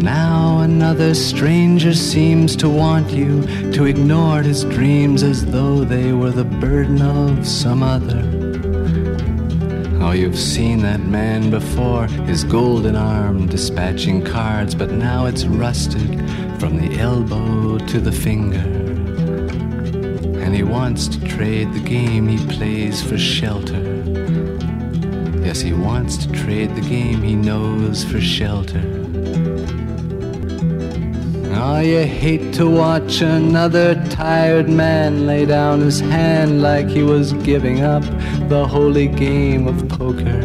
Now 0.03 0.59
another 0.59 1.13
stranger 1.15 1.93
seems 1.93 2.57
to 2.57 2.67
want 2.67 3.09
you 3.09 3.41
to 3.71 3.85
ignore 3.85 4.41
his 4.41 4.65
dreams 4.65 5.23
as 5.23 5.45
though 5.45 5.85
they 5.85 6.11
were 6.11 6.31
the 6.31 6.43
burden 6.43 7.01
of 7.01 7.47
some 7.47 7.81
other. 7.81 8.21
Oh, 10.03 10.11
you've 10.11 10.37
seen 10.37 10.79
that 10.81 10.99
man 10.99 11.49
before, 11.49 12.07
his 12.07 12.43
golden 12.43 12.97
arm 12.97 13.47
dispatching 13.47 14.25
cards, 14.25 14.75
but 14.75 14.91
now 14.91 15.25
it's 15.25 15.45
rusted 15.45 16.19
from 16.59 16.77
the 16.77 16.99
elbow 16.99 17.77
to 17.77 18.01
the 18.01 18.11
finger. 18.11 18.59
And 20.43 20.53
he 20.53 20.63
wants 20.63 21.07
to 21.07 21.25
trade 21.25 21.71
the 21.73 21.79
game 21.79 22.27
he 22.27 22.45
plays 22.53 23.01
for 23.01 23.17
shelter. 23.17 23.81
Yes, 25.45 25.61
he 25.61 25.71
wants 25.71 26.17
to 26.17 26.31
trade 26.33 26.75
the 26.75 26.81
game 26.81 27.21
he 27.21 27.35
knows 27.35 28.03
for 28.03 28.19
shelter. 28.19 29.02
Oh, 31.65 31.79
you 31.79 32.03
hate 32.03 32.53
to 32.55 32.69
watch 32.69 33.21
another 33.21 33.95
tired 34.09 34.67
man 34.67 35.25
lay 35.25 35.45
down 35.45 35.79
his 35.79 36.01
hand 36.01 36.61
like 36.61 36.89
he 36.89 37.03
was 37.03 37.31
giving 37.31 37.79
up 37.79 38.03
the 38.49 38.67
holy 38.67 39.07
game 39.07 39.69
of 39.69 39.87
poker. 39.87 40.41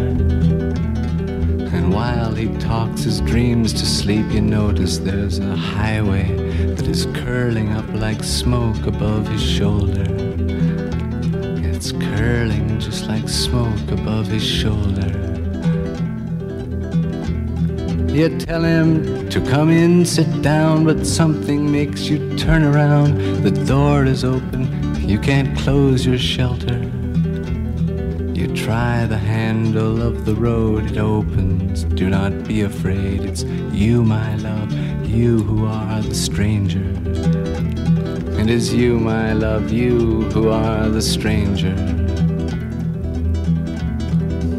And 1.74 1.92
while 1.92 2.32
he 2.36 2.46
talks 2.58 3.02
his 3.02 3.20
dreams 3.22 3.72
to 3.72 3.84
sleep, 3.84 4.30
you 4.30 4.42
notice 4.42 4.98
there's 4.98 5.40
a 5.40 5.56
highway 5.56 6.30
that 6.76 6.86
is 6.86 7.06
curling 7.06 7.72
up 7.72 7.92
like 7.94 8.22
smoke 8.22 8.86
above 8.86 9.26
his 9.26 9.42
shoulder. 9.42 10.06
It's 11.66 11.90
curling 11.90 12.78
just 12.78 13.08
like 13.08 13.28
smoke 13.28 13.90
above 13.90 14.28
his 14.28 14.46
shoulder. 14.46 15.27
You 18.08 18.36
tell 18.38 18.62
him 18.62 19.28
to 19.28 19.40
come 19.40 19.70
in, 19.70 20.04
sit 20.04 20.42
down, 20.42 20.84
but 20.84 21.06
something 21.06 21.70
makes 21.70 22.08
you 22.08 22.36
turn 22.36 22.64
around. 22.64 23.42
The 23.42 23.50
door 23.50 24.04
is 24.04 24.24
open, 24.24 25.08
you 25.08 25.18
can't 25.18 25.56
close 25.58 26.04
your 26.04 26.18
shelter. 26.18 26.78
You 28.34 28.54
try 28.56 29.06
the 29.06 29.18
handle 29.18 30.02
of 30.02 30.24
the 30.24 30.34
road, 30.34 30.90
it 30.90 30.98
opens. 30.98 31.84
Do 31.84 32.08
not 32.08 32.44
be 32.44 32.62
afraid, 32.62 33.22
it's 33.22 33.44
you, 33.72 34.02
my 34.02 34.36
love, 34.36 34.72
you 35.06 35.42
who 35.42 35.66
are 35.66 36.00
the 36.00 36.14
stranger. 36.14 36.84
It's 38.50 38.72
you, 38.72 38.98
my 38.98 39.34
love, 39.34 39.70
you 39.70 40.22
who 40.32 40.48
are 40.48 40.88
the 40.88 41.02
stranger. 41.02 41.97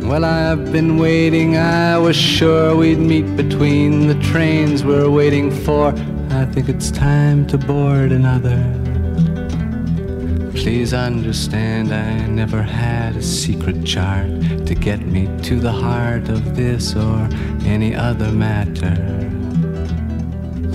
Well, 0.09 0.25
I've 0.25 0.71
been 0.71 0.97
waiting, 0.97 1.55
I 1.55 1.95
was 1.99 2.15
sure 2.15 2.75
we'd 2.75 2.97
meet 2.97 3.37
between 3.37 4.07
the 4.07 4.15
trains 4.15 4.83
we're 4.83 5.07
waiting 5.07 5.51
for. 5.51 5.89
I 6.31 6.45
think 6.45 6.67
it's 6.67 6.89
time 6.89 7.45
to 7.45 7.59
board 7.59 8.11
another. 8.11 8.57
Please 10.55 10.95
understand, 10.95 11.93
I 11.93 12.25
never 12.25 12.63
had 12.63 13.17
a 13.17 13.21
secret 13.21 13.85
chart 13.85 14.31
to 14.65 14.73
get 14.73 14.99
me 15.01 15.29
to 15.43 15.59
the 15.59 15.71
heart 15.71 16.27
of 16.27 16.55
this 16.55 16.95
or 16.95 17.29
any 17.63 17.93
other 17.93 18.31
matter. 18.31 18.97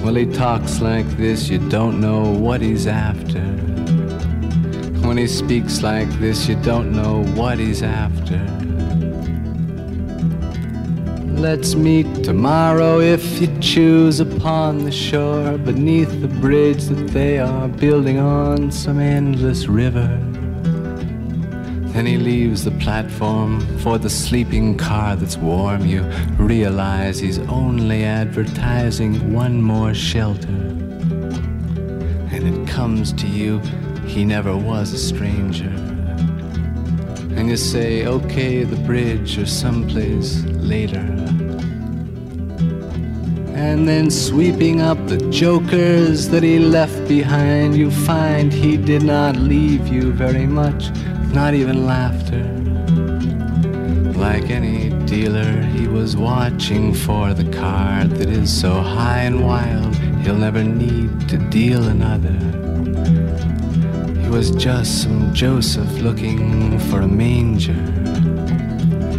Well, 0.05 0.14
he 0.14 0.27
talks 0.27 0.81
like 0.81 1.09
this, 1.16 1.49
you 1.49 1.59
don't 1.70 2.01
know 2.01 2.31
what 2.31 2.61
he's 2.61 2.87
after. 2.87 3.42
When 5.05 5.16
he 5.16 5.27
speaks 5.27 5.83
like 5.83 6.09
this, 6.20 6.47
you 6.49 6.55
don't 6.62 6.92
know 6.92 7.25
what 7.35 7.59
he's 7.59 7.83
after. 7.83 8.63
Let's 11.44 11.74
meet 11.74 12.24
tomorrow 12.24 13.00
if 13.00 13.38
you 13.38 13.54
choose 13.61 14.18
upon 14.18 14.85
the 14.85 14.90
shore 14.90 15.59
beneath 15.59 16.09
the 16.22 16.26
bridge 16.26 16.85
that 16.85 17.09
they 17.09 17.38
are 17.38 17.68
building 17.68 18.18
on 18.18 18.70
some 18.70 18.98
endless 18.98 19.66
river. 19.66 20.07
Then 21.92 22.07
he 22.07 22.16
leaves 22.16 22.64
the 22.64 22.70
platform 22.70 23.61
for 23.80 23.98
the 23.98 24.09
sleeping 24.09 24.78
car 24.78 25.16
that's 25.16 25.37
warm. 25.37 25.85
You 25.85 26.04
realize 26.38 27.18
he's 27.18 27.40
only 27.40 28.04
advertising 28.04 29.35
one 29.35 29.61
more 29.61 29.92
shelter. 29.92 30.48
And 32.33 32.42
it 32.48 32.66
comes 32.66 33.12
to 33.12 33.26
you, 33.26 33.59
he 34.07 34.24
never 34.24 34.57
was 34.57 34.94
a 34.94 34.98
stranger. 34.98 35.93
And 37.37 37.49
you 37.49 37.57
say, 37.57 38.07
okay, 38.07 38.64
the 38.64 38.77
bridge 38.77 39.38
or 39.38 39.47
someplace 39.47 40.44
later. 40.44 41.05
And 43.55 43.88
then 43.88 44.11
sweeping 44.11 44.81
up 44.81 44.99
the 45.07 45.18
jokers 45.31 46.29
that 46.29 46.42
he 46.42 46.59
left 46.59 47.09
behind, 47.09 47.77
you 47.77 47.90
find 47.90 48.53
he 48.53 48.77
did 48.77 49.03
not 49.03 49.37
leave 49.37 49.88
you 49.88 50.12
very 50.12 50.47
much, 50.47 50.90
not 51.33 51.55
even 51.55 51.87
laughter. 51.87 52.44
Like 54.18 54.51
any 54.51 54.90
dealer, 55.07 55.62
he 55.62 55.87
was 55.87 56.16
watching 56.16 56.94
for 56.94 57.35
the 57.35 57.51
card 57.51 58.11
that 58.12 58.29
is 58.29 58.53
so 58.53 58.81
high 58.81 59.23
and 59.23 59.44
wild, 59.44 59.94
he'll 60.23 60.37
never 60.37 60.62
need 60.62 61.29
to 61.29 61.38
deal 61.51 61.85
another. 61.85 62.63
Was 64.35 64.51
just 64.51 65.05
some 65.05 65.33
Joseph 65.33 66.01
looking 66.01 66.81
for 66.90 67.03
a 67.03 67.07
manger. 67.07 67.81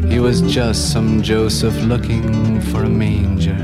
He 0.10 0.20
was 0.20 0.42
just 0.42 0.92
some 0.92 1.22
Joseph 1.22 1.74
looking 1.84 2.60
for 2.60 2.84
a 2.84 2.90
manger. 2.90 3.58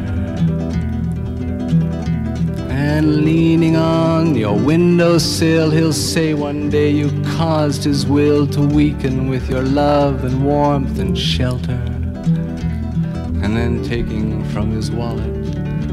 And 2.70 3.26
leaning 3.26 3.76
on 3.76 4.34
your 4.34 4.58
windowsill, 4.58 5.72
he'll 5.72 5.92
say 5.92 6.34
one 6.34 6.70
day 6.70 6.90
you 6.90 7.12
caused 7.36 7.84
his 7.84 8.06
will 8.06 8.48
to 8.48 8.62
weaken 8.62 9.28
with 9.28 9.50
your 9.50 9.64
love 9.64 10.24
and 10.24 10.46
warmth 10.46 11.00
and 11.00 11.18
shelter. 11.18 11.84
And 13.44 13.58
then 13.58 13.84
taking 13.84 14.42
from 14.52 14.72
his 14.72 14.90
wallet 14.90 15.41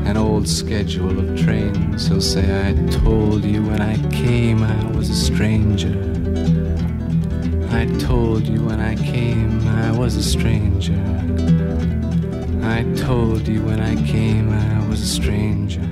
an 0.08 0.16
old 0.16 0.48
schedule 0.48 1.16
of 1.22 1.28
trains, 1.44 2.08
he'll 2.08 2.28
say, 2.34 2.46
I 2.68 2.72
told 3.04 3.44
you 3.44 3.60
when 3.68 3.82
I 3.82 3.96
came 4.22 4.62
I 4.62 4.82
was 4.96 5.06
a 5.10 5.18
stranger. 5.28 5.96
I 7.80 7.84
told 8.08 8.42
you 8.52 8.60
when 8.68 8.80
I 8.80 8.94
came 9.12 9.52
I 9.86 9.90
was 10.00 10.12
a 10.16 10.26
stranger. 10.34 11.02
I 12.76 12.80
told 13.06 13.42
you 13.52 13.60
when 13.68 13.80
I 13.92 13.94
came 14.12 14.46
I 14.50 14.88
was 14.88 15.00
a 15.08 15.10
stranger. 15.18 15.86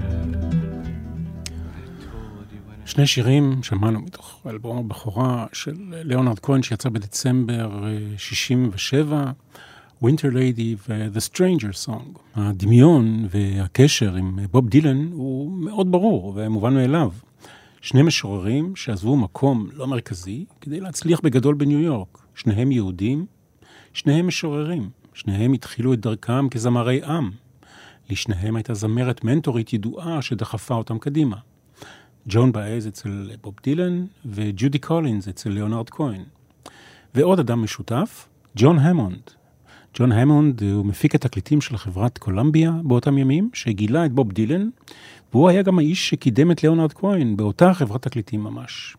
שני 2.85 3.07
שירים 3.07 3.63
שמענו 3.63 4.01
מתוך 4.01 4.47
אלבום 4.47 4.79
הבכורה 4.79 5.47
של 5.53 5.75
ליאונרד 5.91 6.39
כהן 6.39 6.63
שיצא 6.63 6.89
בדצמבר 6.89 7.85
67, 8.17 9.25
Winter 10.03 10.33
Lady 10.33 10.77
ו-The 10.89 11.33
Stranger 11.33 11.87
Song. 11.87 12.19
הדמיון 12.35 13.27
והקשר 13.31 14.15
עם 14.15 14.39
בוב 14.51 14.69
דילן 14.69 15.13
הוא 15.13 15.53
מאוד 15.53 15.93
ברור 15.93 16.33
ומובן 16.37 16.75
מאליו. 16.75 17.13
שני 17.81 18.03
משוררים 18.03 18.77
שעזבו 18.77 19.17
מקום 19.17 19.69
לא 19.73 19.87
מרכזי 19.87 20.45
כדי 20.61 20.81
להצליח 20.81 21.21
בגדול 21.21 21.55
בניו 21.55 21.81
יורק. 21.81 22.19
שניהם 22.35 22.73
יהודים, 22.73 23.27
שניהם 23.93 24.27
משוררים. 24.27 24.91
שניהם 25.15 25.53
התחילו 25.53 25.93
את 25.93 26.01
דרכם 26.01 26.49
כזמרי 26.49 27.05
עם. 27.05 27.31
לשניהם 28.11 28.57
הייתה 28.57 28.75
זמרת 28.75 29.25
מנטורית 29.25 29.73
ידועה 29.73 30.23
שדחפה 30.23 30.75
אותם 30.75 30.99
קדימה. 30.99 31.37
ג'ון 32.29 32.53
באז 32.53 32.89
אצל 32.89 33.31
בוב 33.43 33.55
דילן 33.63 34.07
וג'ודי 34.27 34.79
קולינס 34.79 35.29
אצל 35.29 35.51
ליאונרד 35.51 35.91
כהן. 35.91 36.25
ועוד 37.15 37.41
אדם 37.41 37.63
משותף, 37.63 38.29
ג'ון 38.57 38.79
המונד. 38.79 39.36
ג'ון 39.99 40.13
המונד 40.13 40.63
הוא 40.63 40.87
מפיק 40.87 41.15
התקליטים 41.15 41.61
של 41.61 41.77
חברת 41.77 42.19
קולמביה 42.19 42.73
באותם 42.83 43.19
ימים, 43.19 43.51
שגילה 43.55 44.07
את 44.07 44.13
בוב 44.13 44.33
דילן, 44.33 44.69
והוא 45.33 45.49
היה 45.49 45.63
גם 45.63 45.79
האיש 45.79 46.09
שקידם 46.09 46.51
את 46.51 46.63
ליאונרד 46.63 46.93
כהן 46.93 47.37
באותה 47.37 47.75
חברת 47.75 48.03
תקליטים 48.03 48.41
ממש. 48.41 48.97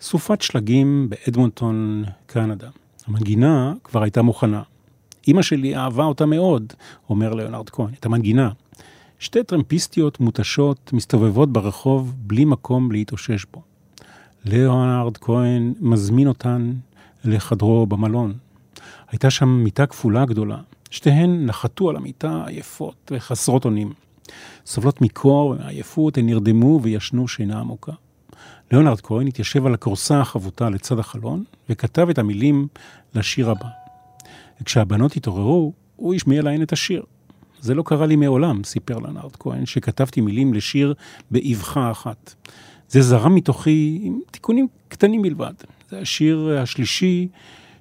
סופת 0.00 0.42
שלגים 0.42 1.08
באדמונטון, 1.10 2.04
קנדה. 2.26 2.68
המנגינה 3.06 3.74
כבר 3.84 4.02
הייתה 4.02 4.22
מוכנה. 4.22 4.62
אמא 5.28 5.42
שלי 5.42 5.76
אהבה 5.76 6.04
אותה 6.04 6.26
מאוד, 6.26 6.72
אומר 7.08 7.34
ליאונרד 7.34 7.70
כהן, 7.70 7.90
את 8.00 8.06
המנגינה. 8.06 8.50
שתי 9.18 9.44
טרמפיסטיות 9.44 10.20
מותשות 10.20 10.90
מסתובבות 10.92 11.52
ברחוב 11.52 12.14
בלי 12.18 12.44
מקום 12.44 12.92
להתאושש 12.92 13.44
בו. 13.52 13.62
ליאונרד 14.44 15.16
כהן 15.16 15.74
מזמין 15.80 16.28
אותן 16.28 16.72
לחדרו 17.24 17.86
במלון. 17.86 18.34
הייתה 19.10 19.30
שם 19.30 19.48
מיטה 19.48 19.86
כפולה 19.86 20.24
גדולה. 20.24 20.58
שתיהן 20.90 21.46
נחתו 21.46 21.90
על 21.90 21.96
המיטה 21.96 22.44
עייפות 22.46 23.12
וחסרות 23.14 23.64
אונים. 23.64 23.92
סובלות 24.66 25.00
מקור 25.00 25.50
ומעייפות, 25.50 26.18
הן 26.18 26.26
נרדמו 26.26 26.80
וישנו 26.82 27.28
שינה 27.28 27.60
עמוקה. 27.60 27.92
ליאונרד 28.72 29.00
כהן 29.00 29.26
התיישב 29.26 29.66
על 29.66 29.74
הכורסה 29.74 30.20
החבוטה 30.20 30.70
לצד 30.70 30.98
החלון 30.98 31.44
וכתב 31.68 32.08
את 32.10 32.18
המילים 32.18 32.68
לשיר 33.14 33.50
הבא. 33.50 33.68
וכשהבנות 34.60 35.16
התעוררו, 35.16 35.72
הוא 35.96 36.14
השמיע 36.14 36.42
להן 36.42 36.62
את 36.62 36.72
השיר. 36.72 37.02
זה 37.60 37.74
לא 37.74 37.82
קרה 37.82 38.06
לי 38.06 38.16
מעולם, 38.16 38.64
סיפר 38.64 38.98
לנארד 38.98 39.36
כהן, 39.36 39.66
שכתבתי 39.66 40.20
מילים 40.20 40.54
לשיר 40.54 40.94
באבחה 41.30 41.90
אחת. 41.90 42.34
זה 42.88 43.02
זרם 43.02 43.34
מתוכי 43.34 44.00
עם 44.02 44.20
תיקונים 44.30 44.68
קטנים 44.88 45.22
בלבד. 45.22 45.54
זה 45.90 45.98
השיר 45.98 46.58
השלישי 46.62 47.28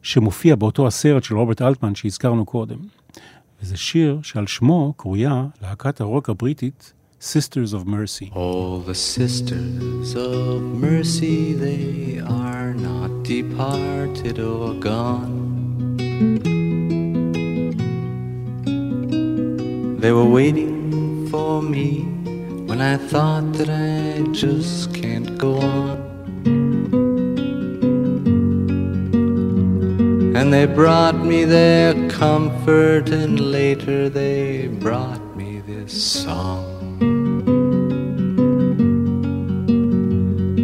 שמופיע 0.02 0.56
באותו 0.56 0.88
הסרט 0.88 1.24
של 1.24 1.38
רוברט 1.38 1.62
אלטמן 1.62 1.96
שהזכרנו 1.96 2.46
קודם. 2.46 2.78
וזה 3.62 3.78
שיר 3.78 4.20
שעל 4.24 4.48
שמו 4.48 4.94
קרויה 4.98 5.46
להקת 5.62 6.02
הרוק 6.02 6.30
הבריטית 6.30 6.94
Sisters 7.22 7.74
of 7.74 7.86
Mercy. 7.86 8.32
All 8.34 8.80
the 8.80 8.96
sisters 8.96 10.16
of 10.16 10.62
mercy, 10.62 11.52
they 11.52 12.22
are 12.26 12.74
not 12.74 13.24
departed 13.24 14.40
or 14.40 14.74
gone. 14.76 15.98
They 20.00 20.14
were 20.14 20.30
waiting 20.40 21.28
for 21.30 21.62
me 21.62 22.06
when 22.68 22.80
I 22.80 22.96
thought 22.96 23.52
that 23.58 23.70
I 23.70 24.22
just 24.32 24.94
can't 24.94 25.38
go 25.38 25.60
on. 25.60 26.09
And 30.40 30.54
they 30.54 30.66
brought 30.66 31.18
me 31.18 31.44
their 31.44 31.94
comfort, 32.08 33.10
and 33.10 33.52
later 33.52 34.08
they 34.08 34.68
brought 34.68 35.36
me 35.36 35.60
this 35.60 35.92
song. 36.24 36.64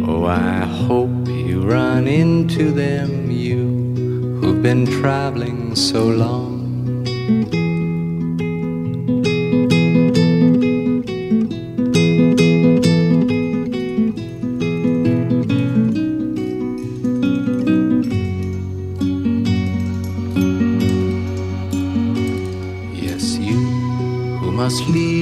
Oh, 0.08 0.24
I 0.24 0.60
hope 0.60 1.28
you 1.28 1.60
run 1.60 2.08
into 2.08 2.72
them, 2.72 3.30
you 3.30 4.38
who've 4.40 4.62
been 4.62 4.86
traveling 4.86 5.76
so 5.76 6.08
long. 6.08 6.55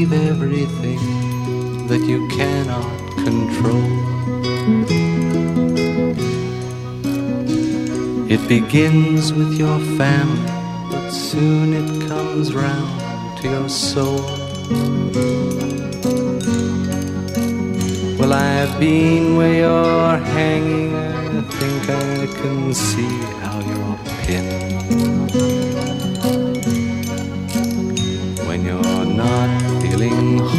Leave 0.05 0.31
everything 0.31 1.87
that 1.87 2.01
you 2.01 2.29
cannot 2.29 2.99
control. 3.25 3.91
It 8.29 8.47
begins 8.49 9.33
with 9.33 9.55
your 9.59 9.79
family, 9.97 10.51
but 10.91 11.11
soon 11.11 11.73
it 11.73 12.09
comes 12.09 12.55
round 12.55 13.39
to 13.39 13.49
your 13.49 13.69
soul. 13.69 14.21
Well, 18.19 18.33
I've 18.33 18.79
been 18.79 19.37
where 19.37 19.55
you're 19.55 20.19
hanging, 20.19 20.95
I 20.95 21.43
think 21.59 21.89
I 21.89 22.27
can 22.41 22.75
see 22.75 23.34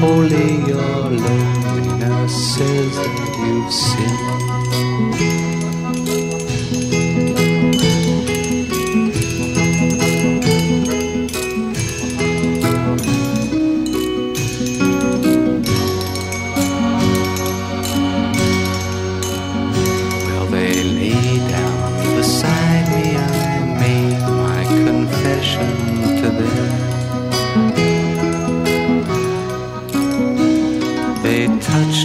holy, 0.06 0.68
your 0.68 0.78
loneliness 0.78 2.56
says 2.56 2.96
that 2.96 3.36
you've 3.39 3.74
sinned. 3.74 4.25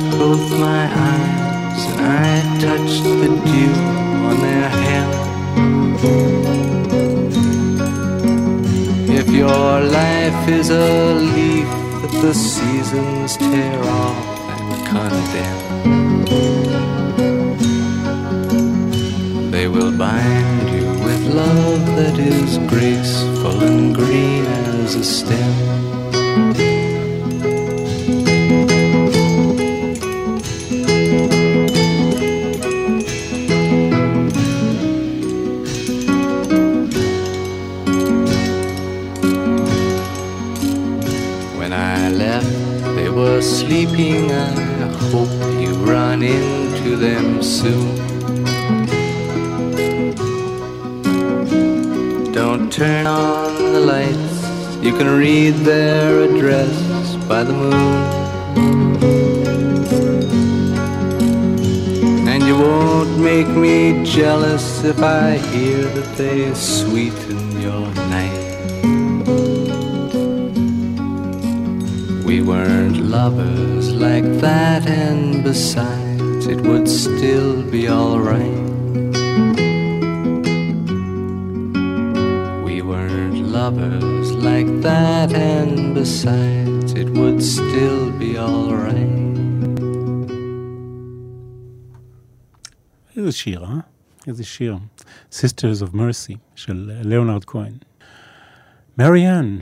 Touched 0.00 0.18
both 0.18 0.50
my 0.58 0.84
eyes, 0.86 1.84
and 1.86 2.00
I 2.00 2.58
touched 2.60 3.04
the 3.04 3.28
dew 3.44 3.74
on 4.28 4.40
their 4.40 4.68
hair. 4.68 5.08
If 9.18 9.28
your 9.28 9.80
life 9.80 10.48
is 10.48 10.70
a 10.70 11.14
leaf 11.14 11.68
that 12.00 12.12
the 12.22 12.34
seasons 12.34 13.36
tear 13.36 13.82
off 13.82 14.40
and 14.72 14.86
condemn. 14.86 15.60
They 19.50 19.68
will 19.68 19.92
bind 19.92 20.70
you 20.70 20.88
with 21.04 21.34
love 21.34 21.86
that 21.96 22.18
is 22.18 22.58
graceful 22.68 23.60
and 23.62 23.94
green 23.94 24.46
as 24.46 24.94
a 24.94 25.04
stem. 25.04 25.89
Sleeping. 43.70 44.32
I 44.32 44.88
hope 45.12 45.30
you 45.62 45.70
run 45.84 46.24
into 46.24 46.96
them 46.96 47.40
soon. 47.40 47.94
Don't 52.32 52.72
turn 52.72 53.06
on 53.06 53.72
the 53.72 53.80
lights. 53.92 54.38
You 54.84 54.92
can 54.98 55.08
read 55.16 55.54
their 55.70 56.22
address 56.24 56.74
by 57.28 57.44
the 57.44 57.52
moon. 57.52 58.00
And 62.26 62.42
you 62.42 62.56
won't 62.58 63.16
make 63.20 63.46
me 63.46 64.04
jealous 64.04 64.82
if 64.82 65.00
I 65.00 65.38
hear 65.54 65.84
that 65.96 66.16
they 66.16 66.52
sweeten 66.54 67.60
your 67.62 67.86
night. 68.16 68.50
We 72.24 72.42
weren't 72.42 72.89
lovers 73.09 73.91
like 73.93 74.39
that, 74.41 74.87
and 74.87 75.43
besides, 75.43 76.45
it 76.47 76.61
would 76.61 76.87
still 76.87 77.63
be 77.63 77.89
alright. 77.89 78.65
We 82.63 82.81
weren't 82.81 83.39
lovers 83.59 84.31
like 84.31 84.81
that, 84.81 85.33
and 85.33 85.95
besides, 85.95 86.93
it 86.93 87.09
would 87.09 87.41
still 87.43 88.11
be 88.19 88.37
alright. 88.37 89.15
איזה 93.17 93.31
שיר, 93.31 93.63
אה? 93.63 93.79
איזה 94.27 94.43
שיר. 94.43 94.77
Sisters 95.31 95.81
of 95.81 95.95
Mercy 95.95 96.37
של 96.55 96.91
ליאונרד 97.03 97.45
כהן. 97.45 97.73
מריאן 98.97 99.57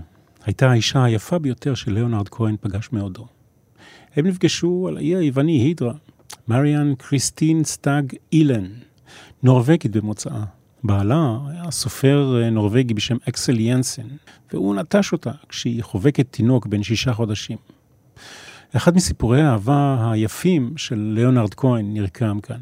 הייתה 0.45 0.71
האישה 0.71 1.03
היפה 1.03 1.39
ביותר 1.39 1.75
שליאונרד 1.75 2.29
כהן 2.29 2.55
פגש 2.61 2.89
מעודו. 2.91 3.27
הם 4.16 4.26
נפגשו 4.26 4.88
על 4.88 4.96
האי 4.96 5.16
היווני 5.16 5.52
הידרה. 5.52 5.94
מריאן 6.48 6.94
קריסטין 6.98 7.64
סטאג 7.64 8.14
אילן, 8.32 8.66
נורווגית 9.42 9.96
במוצאה. 9.96 10.44
בעלה 10.84 11.38
היה 11.48 11.70
סופר 11.70 12.42
אה, 12.42 12.50
נורווגי 12.50 12.94
בשם 12.94 13.16
אקסל 13.28 13.60
ינסן, 13.60 14.06
והוא 14.52 14.74
נטש 14.74 15.12
אותה 15.12 15.32
כשהיא 15.48 15.82
חובקת 15.82 16.26
תינוק 16.30 16.66
בן 16.66 16.82
שישה 16.82 17.12
חודשים. 17.12 17.58
אחד 18.76 18.96
מסיפורי 18.96 19.42
האהבה 19.42 20.10
היפים 20.12 20.72
של 20.76 21.12
ליאונרד 21.14 21.54
כהן 21.54 21.94
נרקם 21.94 22.40
כאן. 22.40 22.60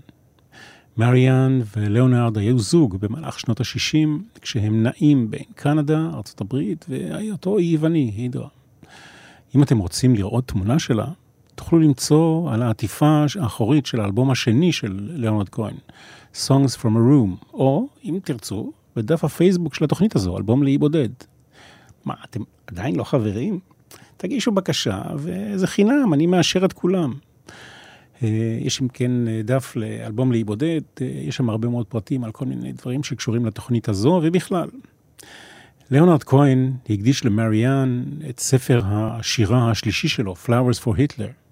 מריאן 0.97 1.61
וליאונרד 1.77 2.39
היו 2.39 2.59
זוג 2.59 2.97
במהלך 3.01 3.41
שנות 3.41 3.61
ה-60, 3.61 4.39
כשהם 4.41 4.83
נעים 4.83 5.31
בין 5.31 5.45
קנדה, 5.55 5.99
ארה"ב 5.99 6.57
והיותו 6.89 7.61
יווני, 7.61 8.13
הידרה. 8.17 8.49
אם 9.55 9.63
אתם 9.63 9.79
רוצים 9.79 10.15
לראות 10.15 10.49
תמונה 10.49 10.79
שלה, 10.79 11.07
תוכלו 11.57 11.79
למצוא 11.79 12.53
על 12.53 12.62
העטיפה 12.62 13.25
האחורית 13.40 13.87
של 13.87 14.01
האלבום 14.01 14.31
השני 14.31 14.73
של 14.73 15.11
ליאונרד 15.12 15.49
כהן, 15.49 15.75
Songs 16.35 16.77
from 16.81 16.95
a 16.95 17.12
Room, 17.12 17.47
או, 17.55 17.88
אם 18.05 18.19
תרצו, 18.25 18.73
בדף 18.97 19.25
הפייסבוק 19.25 19.75
של 19.75 19.85
התוכנית 19.85 20.16
הזו, 20.16 20.37
אלבום 20.37 20.62
לאי 20.62 20.79
בודד. 20.79 21.09
מה, 22.05 22.14
אתם 22.25 22.40
עדיין 22.66 22.97
לא 22.97 23.05
חברים? 23.05 23.59
תגישו 24.16 24.53
בקשה, 24.53 25.03
וזה 25.16 25.66
חינם, 25.66 26.14
אני 26.14 26.27
מאשר 26.27 26.64
את 26.64 26.73
כולם. 26.73 27.12
אה, 28.23 28.59
יש 28.61 28.83
אם 28.83 28.88
כן 28.88 29.29
אה, 29.29 29.40
דף 29.45 29.77
לאלבום 29.77 30.33
לאי 30.33 30.45
בודד, 30.45 30.81
אה, 31.01 31.07
יש 31.07 31.37
שם 31.37 31.51
הרבה 31.51 31.69
מאוד 31.69 31.87
פרטים 31.87 32.25
על 32.25 32.33
כל 32.33 32.45
מיני 32.45 32.73
דברים 32.73 33.03
שקשורים 33.03 33.47
לתוכנית 33.47 33.88
הזו 33.88 34.21
ובכלל. 34.25 34.69
ליאונרד 35.90 36.23
כהן 36.25 36.73
הקדיש 36.90 37.25
למריאן 37.25 38.05
את 38.31 38.40
ספר 38.40 38.81
השירה 38.85 39.71
השלישי 39.71 40.09
שלו, 40.09 40.35
Flowers 40.47 40.81
for 40.85 40.90
Hitler. 40.90 41.46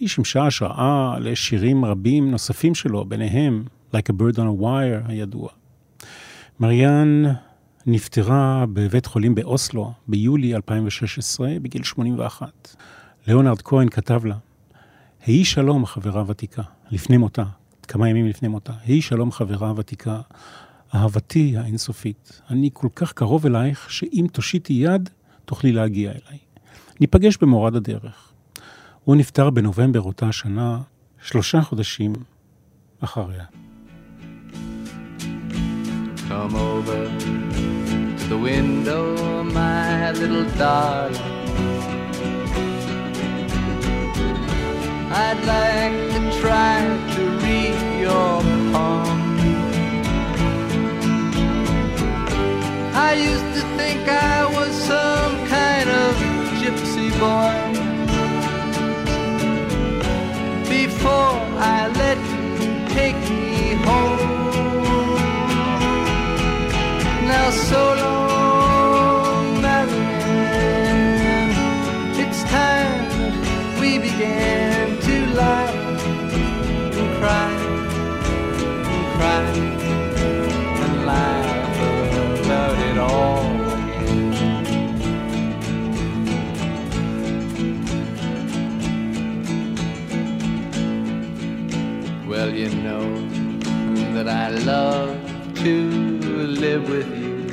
היא 0.00 0.08
שימשה 0.08 0.46
השראה 0.46 1.18
לשירים 1.18 1.84
רבים 1.84 2.30
נוספים 2.30 2.74
שלו, 2.74 3.04
ביניהם 3.04 3.64
Like 3.92 4.12
a 4.12 4.12
Bird 4.12 4.36
on 4.36 4.60
a 4.60 4.62
Wire 4.62 5.08
הידוע. 5.08 5.48
מריאן 6.60 7.22
נפטרה 7.86 8.64
בבית 8.72 9.06
חולים 9.06 9.34
באוסלו 9.34 9.92
ביולי 10.08 10.54
2016 10.54 11.48
בגיל 11.62 11.82
81. 11.82 12.76
ליאונרד 13.26 13.62
כהן 13.62 13.88
כתב 13.88 14.24
לה, 14.24 14.36
היי 15.26 15.44
שלום 15.44 15.86
חברה 15.86 16.24
ותיקה, 16.26 16.62
לפני 16.90 17.16
מותה, 17.16 17.44
כמה 17.88 18.08
ימים 18.08 18.26
לפני 18.26 18.48
מותה, 18.48 18.72
היי 18.84 19.02
שלום 19.02 19.32
חברה 19.32 19.72
ותיקה, 19.76 20.20
אהבתי 20.94 21.56
האינסופית, 21.56 22.40
אני 22.50 22.70
כל 22.72 22.88
כך 22.94 23.12
קרוב 23.12 23.46
אלייך, 23.46 23.90
שאם 23.90 24.26
תושיטי 24.32 24.72
יד, 24.72 25.08
תוכלי 25.44 25.72
להגיע 25.72 26.10
אליי. 26.10 26.38
ניפגש 27.00 27.36
במורד 27.36 27.76
הדרך. 27.76 28.29
הוא 29.03 29.15
נפטר 29.15 29.49
בנובמבר 29.49 30.01
אותה 30.01 30.27
השנה, 30.27 30.77
שלושה 31.21 31.61
חודשים 31.61 32.13
אחריה. 32.99 33.45
Come 36.29 36.55
over 36.55 37.01
to 38.19 38.25
the 38.33 38.39
window, 38.51 39.03
my 39.43 40.11
little 40.19 40.47
darling. 40.57 41.35
I'd 45.23 45.41
like 45.55 45.97
to 46.15 46.21
try 46.41 46.75
to 47.15 47.21
read 47.43 47.77
your 48.05 48.33
palm. 48.73 49.19
I 53.07 53.11
used 53.31 53.49
to 53.57 53.63
think 53.77 54.01
I 54.09 54.37
was 54.57 54.71
some 54.91 55.35
kind 55.55 55.87
of 56.03 56.11
gypsy 56.61 57.09
boy. 57.21 57.48
Let 62.00 62.18
you 62.62 62.72
take 62.96 63.20
me 63.30 63.74
home. 63.86 64.20
Now 67.30 67.48
so 67.68 67.99
love 94.64 95.16
to 95.54 95.90
live 96.64 96.88
with 96.88 97.08
you. 97.18 97.46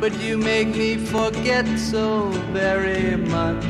But 0.00 0.18
you 0.20 0.36
make 0.36 0.68
me 0.68 0.96
forget 0.96 1.66
so 1.78 2.28
very 2.52 3.16
much. 3.16 3.64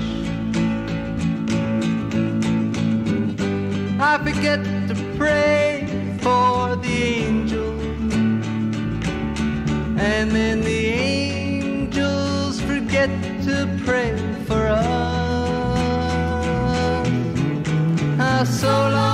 I 4.00 4.18
forget 4.18 4.64
to 4.88 4.94
pray 5.16 5.86
for 6.20 6.76
the 6.76 7.02
angels, 7.26 8.14
and 9.98 10.30
then 10.30 10.62
the 10.62 10.86
angels 10.86 12.60
forget 12.60 13.10
to 13.44 13.68
pray 13.84 14.16
for 14.46 14.66
us. 14.66 14.88
Ah, 18.18 18.44
so 18.44 18.68
long? 18.68 19.11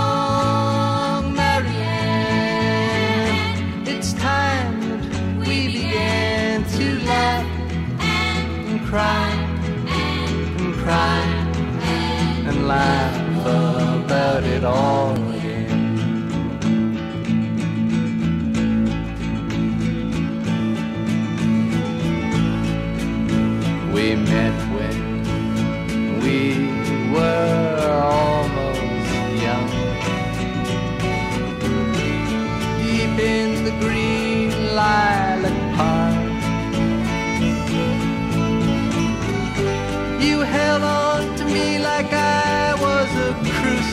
Cry 8.88 9.31
and 9.87 10.74
cry 10.77 11.20
and 12.48 12.66
laugh 12.66 13.46
about 14.03 14.44
it 14.44 14.64
all 14.64 15.28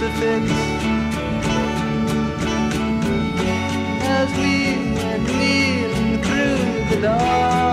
crucifix. 0.05 0.51
As 4.03 4.31
we 4.37 4.77
were 4.93 5.17
kneeling 5.37 6.21
through 6.21 6.95
the 6.95 7.01
dark. 7.01 7.64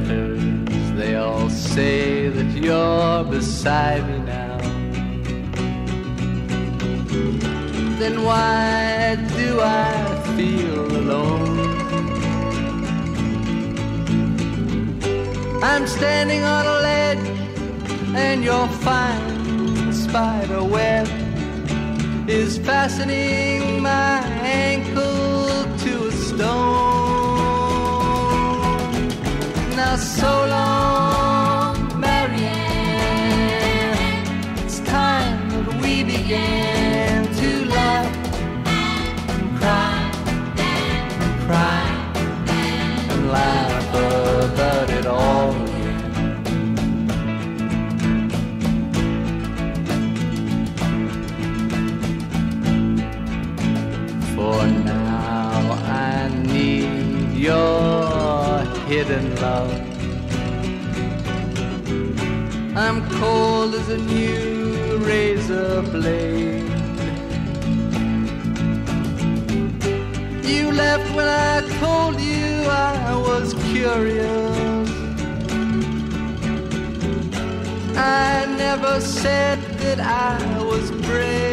They 0.00 1.14
all 1.16 1.50
say 1.50 2.28
that 2.28 2.50
you're 2.56 3.24
beside 3.24 4.08
me 4.08 4.18
now. 4.20 4.58
Then 7.98 8.24
why 8.24 9.16
do 9.36 9.60
I 9.60 9.92
feel 10.36 10.86
alone? 11.02 11.58
I'm 15.62 15.86
standing 15.86 16.42
on 16.42 16.64
a 16.66 16.78
ledge 16.88 17.26
and 18.14 18.42
your 18.42 18.66
fine 18.68 19.92
spider 19.92 20.64
web 20.64 21.06
is 22.28 22.58
fastening 22.58 23.82
my 23.82 24.20
ankle 24.42 25.29
so 30.00 30.46
long, 30.46 32.00
Marianne. 32.00 32.56
It's 34.64 34.80
time 34.80 35.50
that 35.50 35.80
we 35.82 36.02
began 36.04 37.24
to 37.34 37.64
laugh 37.66 38.16
and 38.66 39.58
cry 39.58 40.10
and 40.56 41.40
cry 41.46 41.84
and 43.10 43.30
laugh 43.30 43.94
about 43.94 44.90
it 44.90 45.06
all 45.06 45.52
again. 45.52 46.00
For 54.34 54.66
now 54.66 55.60
I 55.84 56.28
need 56.46 57.36
your 57.36 58.64
hidden 58.88 59.36
love. 59.36 59.79
Cold 63.18 63.74
as 63.74 63.88
a 63.88 63.98
new 63.98 64.98
razor 64.98 65.82
blade. 65.82 66.68
You 70.44 70.72
left 70.72 71.14
when 71.14 71.28
I 71.28 71.60
told 71.78 72.20
you 72.20 72.64
I 72.68 73.16
was 73.16 73.54
curious. 73.72 74.58
I 77.96 78.46
never 78.56 79.00
said 79.00 79.58
that 79.82 80.00
I 80.00 80.38
was 80.62 80.90
brave. 80.90 81.50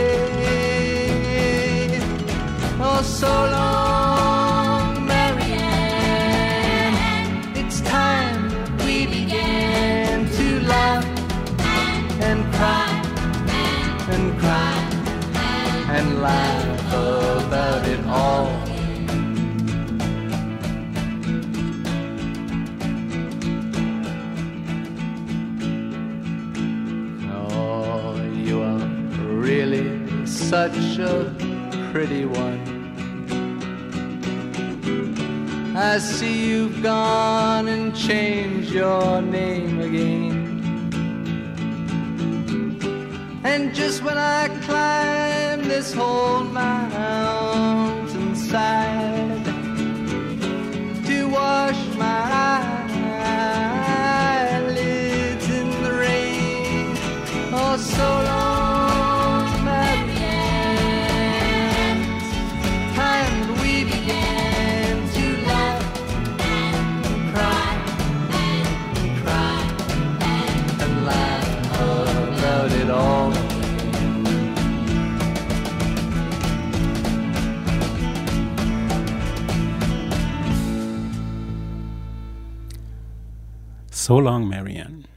Oh, 2.80 3.02
so 3.02 3.28
long, 3.28 5.06
Marianne. 5.06 6.96
It's 7.56 7.82
time 7.82 8.40
we 8.86 9.08
began 9.08 10.26
to 10.38 10.46
laugh 10.62 10.97
and 15.98 16.22
laugh 16.22 16.94
about 16.94 17.88
it 17.88 18.00
all. 18.06 18.48
Oh, 27.34 28.22
you 28.32 28.62
are 28.62 28.88
really 29.42 29.88
such 30.28 31.00
a 31.00 31.34
pretty 31.92 32.26
one. 32.26 32.62
I 35.76 35.98
see 35.98 36.50
you've 36.50 36.84
gone 36.84 37.68
and 37.68 37.96
changed 37.96 38.72
your 38.72 39.22
name 39.24 39.80
again. 39.80 40.46
And 43.44 43.74
just 43.74 44.04
when 44.04 44.18
I 44.18 44.50
climb 44.66 45.37
this 45.78 45.94
whole 45.94 46.44
mountainside 46.46 46.98
So 84.08 84.10
long, 84.10 84.54
Marianne. 84.54 85.08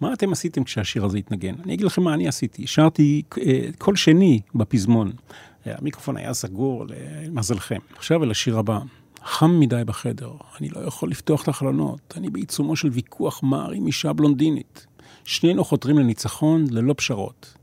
מה 0.00 0.12
אתם 0.12 0.32
עשיתם 0.32 0.64
כשהשיר 0.64 1.04
הזה 1.04 1.18
התנגן? 1.18 1.54
אני 1.64 1.74
אגיד 1.74 1.86
לכם 1.86 2.02
מה 2.02 2.14
אני 2.14 2.28
עשיתי. 2.28 2.66
שרתי 2.66 3.22
אה, 3.38 3.68
קול 3.78 3.96
שני 3.96 4.40
בפזמון. 4.54 5.12
אה, 5.66 5.72
המיקרופון 5.78 6.16
היה 6.16 6.34
סגור, 6.34 6.86
למזלכם. 6.88 7.78
עכשיו 7.96 8.24
אל 8.24 8.30
השיר 8.30 8.58
הבא. 8.58 8.78
חם 9.24 9.60
מדי 9.60 9.82
בחדר, 9.86 10.32
אני 10.60 10.68
לא 10.68 10.80
יכול 10.80 11.10
לפתוח 11.10 11.42
את 11.42 11.48
החלונות, 11.48 12.14
אני 12.16 12.30
בעיצומו 12.30 12.76
של 12.76 12.88
ויכוח 12.88 13.42
מר 13.42 13.70
עם 13.70 13.86
אישה 13.86 14.12
בלונדינית. 14.12 14.86
שנינו 15.24 15.64
חותרים 15.64 15.98
לניצחון 15.98 16.64
ללא 16.70 16.94
פשרות. 16.96 17.54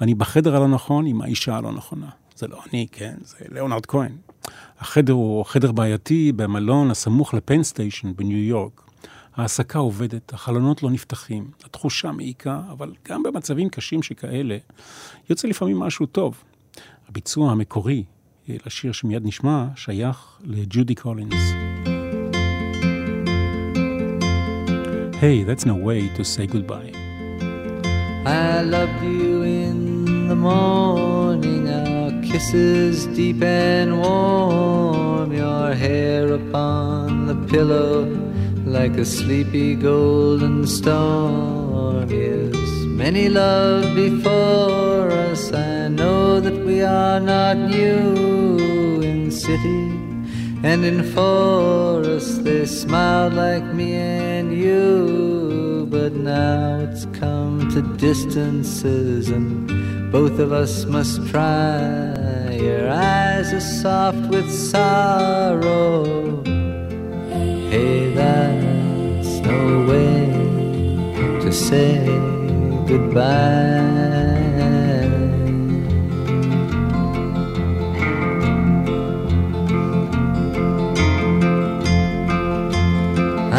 אני 0.00 0.14
בחדר 0.14 0.56
הלא 0.56 0.68
נכון 0.68 1.06
עם 1.06 1.22
האישה 1.22 1.56
הלא 1.56 1.72
נכונה. 1.72 2.08
זה 2.36 2.46
לא 2.46 2.60
אני, 2.70 2.86
כן, 2.92 3.14
זה 3.24 3.36
ליאונרד 3.48 3.86
כהן. 3.86 4.12
החדר 4.78 5.12
הוא 5.12 5.44
חדר 5.44 5.72
בעייתי 5.72 6.32
במלון 6.32 6.90
הסמוך 6.90 7.34
לפנסטיישן 7.34 8.12
בניו 8.16 8.38
יורק. 8.38 8.87
ההעסקה 9.38 9.78
עובדת, 9.78 10.32
החלונות 10.32 10.82
לא 10.82 10.90
נפתחים, 10.90 11.50
התחושה 11.64 12.12
מעיקה, 12.12 12.60
אבל 12.72 12.92
גם 13.08 13.22
במצבים 13.22 13.68
קשים 13.68 14.02
שכאלה, 14.02 14.56
יוצא 15.30 15.48
לפעמים 15.48 15.78
משהו 15.78 16.06
טוב. 16.06 16.44
הביצוע 17.08 17.50
המקורי 17.50 18.04
אה, 18.48 18.56
לשיר 18.66 18.92
שמיד 18.92 19.26
נשמע 19.26 19.66
שייך 19.76 20.38
לג'ודי 20.44 20.94
קולינס. 20.94 21.52
Hey, 25.20 25.42
that's 25.48 25.64
no 25.66 25.76
way 25.88 26.00
to 26.16 26.22
say 26.32 26.46
goodbye. 26.46 26.92
I 28.24 28.62
loved 28.74 29.02
you 29.02 29.42
in 29.60 29.78
the 30.30 30.38
morning, 30.48 31.62
our 31.78 32.12
kisses 32.28 32.96
deep 33.16 33.42
and 33.42 33.90
warm, 34.02 35.32
your 35.32 35.74
hair 35.84 36.24
upon 36.40 37.26
the 37.28 37.36
pillow 37.50 38.27
like 38.72 38.96
a 38.98 39.04
sleepy 39.04 39.74
golden 39.74 40.66
storm. 40.66 42.08
Yes, 42.10 42.54
many 42.84 43.28
love 43.28 43.94
before 43.94 45.10
us. 45.10 45.52
I 45.52 45.88
know 45.88 46.40
that 46.40 46.64
we 46.64 46.82
are 46.82 47.20
not 47.20 47.56
new 47.56 49.00
in 49.00 49.30
city 49.30 49.90
and 50.62 50.84
in 50.84 51.02
forest. 51.14 52.44
They 52.44 52.66
smiled 52.66 53.34
like 53.34 53.64
me 53.64 53.94
and 53.94 54.52
you, 54.52 55.86
but 55.90 56.14
now 56.14 56.80
it's 56.80 57.06
come 57.06 57.70
to 57.70 57.82
distances 57.96 59.30
and 59.30 60.12
both 60.12 60.38
of 60.38 60.52
us 60.52 60.84
must 60.84 61.26
try. 61.28 62.52
Your 62.52 62.90
eyes 62.90 63.52
are 63.52 63.60
soft 63.60 64.28
with 64.28 64.50
sorrow. 64.52 66.57
Hey, 67.78 68.12
that's 68.12 69.38
no 69.46 69.86
way 69.88 70.26
to 71.42 71.52
say 71.52 72.06
goodbye. 72.88 73.84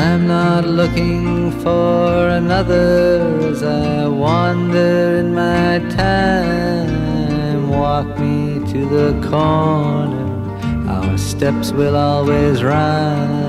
I'm 0.03 0.27
not 0.27 0.65
looking 0.65 1.51
for 1.63 2.27
another 2.27 3.39
as 3.51 3.63
I 3.63 4.05
wander 4.05 5.15
in 5.21 5.33
my 5.33 5.79
time. 5.95 7.69
Walk 7.69 8.19
me 8.19 8.59
to 8.73 8.79
the 8.97 9.11
corner, 9.29 10.89
our 10.89 11.17
steps 11.17 11.71
will 11.71 11.95
always 11.95 12.61
rhyme. 12.61 13.48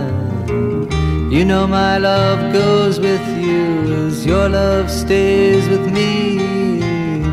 You 1.31 1.45
know 1.45 1.65
my 1.65 1.97
love 1.97 2.53
goes 2.53 2.99
with 2.99 3.25
you 3.39 4.05
as 4.05 4.27
your 4.27 4.49
love 4.49 4.91
stays 4.91 5.69
with 5.69 5.89
me. 5.93 6.41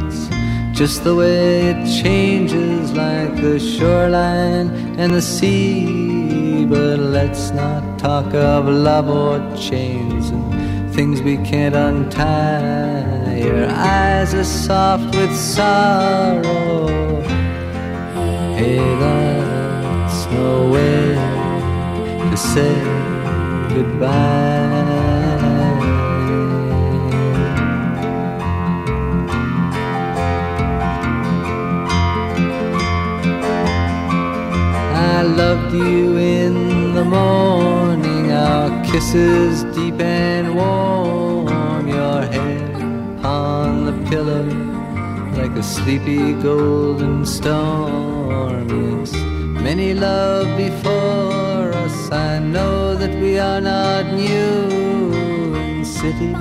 It's 0.06 0.30
just 0.78 1.04
the 1.04 1.16
way 1.16 1.70
it 1.72 2.04
changes 2.04 2.94
like 2.94 3.36
the 3.42 3.58
shoreline 3.58 4.70
and 5.00 5.16
the 5.16 5.22
sea. 5.22 6.64
But 6.66 7.00
let's 7.00 7.50
not 7.50 7.98
talk 7.98 8.36
of 8.36 8.68
love 8.68 9.10
or 9.10 9.40
chains 9.58 10.30
and 10.30 10.94
things 10.94 11.24
we 11.24 11.38
can't 11.38 11.74
untie. 11.74 13.40
Your 13.40 13.68
eyes 13.68 14.32
are 14.36 14.44
soft 14.44 15.16
with 15.16 15.36
sorrow. 15.36 16.86
Hey, 18.60 18.78
that's 18.78 20.28
no 20.28 20.70
way 20.70 21.16
to 22.30 22.38
say 22.38 23.07
goodbye. 23.78 24.08
I 34.94 35.22
loved 35.42 35.74
you 35.74 36.18
in 36.18 36.94
the 36.96 37.06
morning, 37.06 38.32
our 38.32 38.70
kisses 38.86 39.64
deep 39.76 40.00
and 40.00 40.56
warm, 40.56 41.88
your 41.88 42.22
head 42.34 43.26
on 43.26 43.86
the 43.88 43.96
pillow 44.10 44.48
like 45.40 45.56
a 45.64 45.64
sleepy 45.64 46.34
golden 46.42 47.26
storm. 47.26 48.08
Many 49.68 49.94
love 49.94 50.48
before 50.58 51.27
know 52.52 52.96
that 52.96 53.14
we 53.22 53.38
are 53.40 53.60
not 53.60 54.06
new 54.14 55.54
in 55.56 55.86
city 55.86 56.34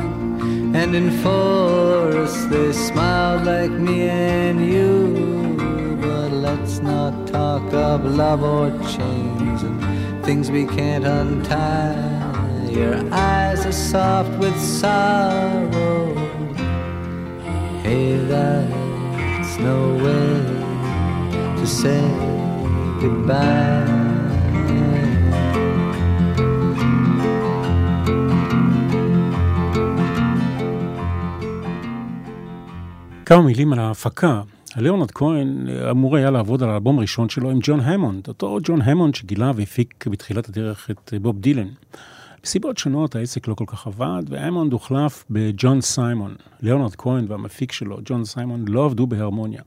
and 0.81 0.95
in 0.95 1.11
forest. 1.23 2.49
They 2.51 2.73
smiled 2.73 3.47
like 3.47 3.71
me 3.71 4.09
and 4.09 4.59
you, 4.75 5.97
but 6.01 6.31
let's 6.31 6.79
not 6.79 7.27
talk 7.27 7.73
of 7.73 8.05
love 8.05 8.43
or 8.43 8.71
chains 8.95 9.63
and 9.63 10.25
things 10.25 10.51
we 10.51 10.65
can't 10.67 11.05
untie. 11.05 12.17
Your 12.71 12.97
eyes 13.13 13.65
are 13.67 13.73
soft 13.73 14.39
with 14.39 14.59
sorrow. 14.61 16.15
Hey, 17.83 18.17
that's 18.17 19.59
no 19.59 19.95
way 20.05 21.57
to 21.59 21.67
say 21.67 22.01
goodbye. 23.01 23.96
כמה 33.27 33.43
מילים 33.43 33.73
על 33.73 33.79
ההפקה. 33.79 34.43
ליאונרד 34.77 35.11
כהן 35.11 35.69
אמור 35.91 36.17
היה 36.17 36.31
לעבוד 36.31 36.63
על 36.63 36.71
האלבום 36.71 36.99
הראשון 36.99 37.29
שלו 37.29 37.51
עם 37.51 37.59
ג'ון 37.63 37.81
המונד, 37.81 38.29
אותו 38.29 38.59
ג'ון 38.63 38.83
המונד 38.83 39.15
שגילה 39.15 39.53
והפיק 39.57 40.07
בתחילת 40.07 40.49
הדרך 40.49 40.91
את 40.91 41.15
בוב 41.23 41.41
דילן. 41.41 41.69
מסיבות 42.45 42.79
שונות 42.79 43.17
העסק 43.17 43.49
לא 43.49 43.55
כל 43.55 43.65
כך 43.67 43.87
עבד, 43.87 44.23
והמונד 44.29 44.73
הוחלף 44.73 45.25
בג'ון 45.31 45.81
סיימון. 45.81 46.35
ליאונרד 46.63 46.95
כהן 46.95 47.25
והמפיק 47.29 47.73
שלו, 47.73 47.99
ג'ון 48.05 48.25
סיימון, 48.25 48.65
לא 48.69 48.85
עבדו 48.85 49.07
בהרמוניה. 49.07 49.63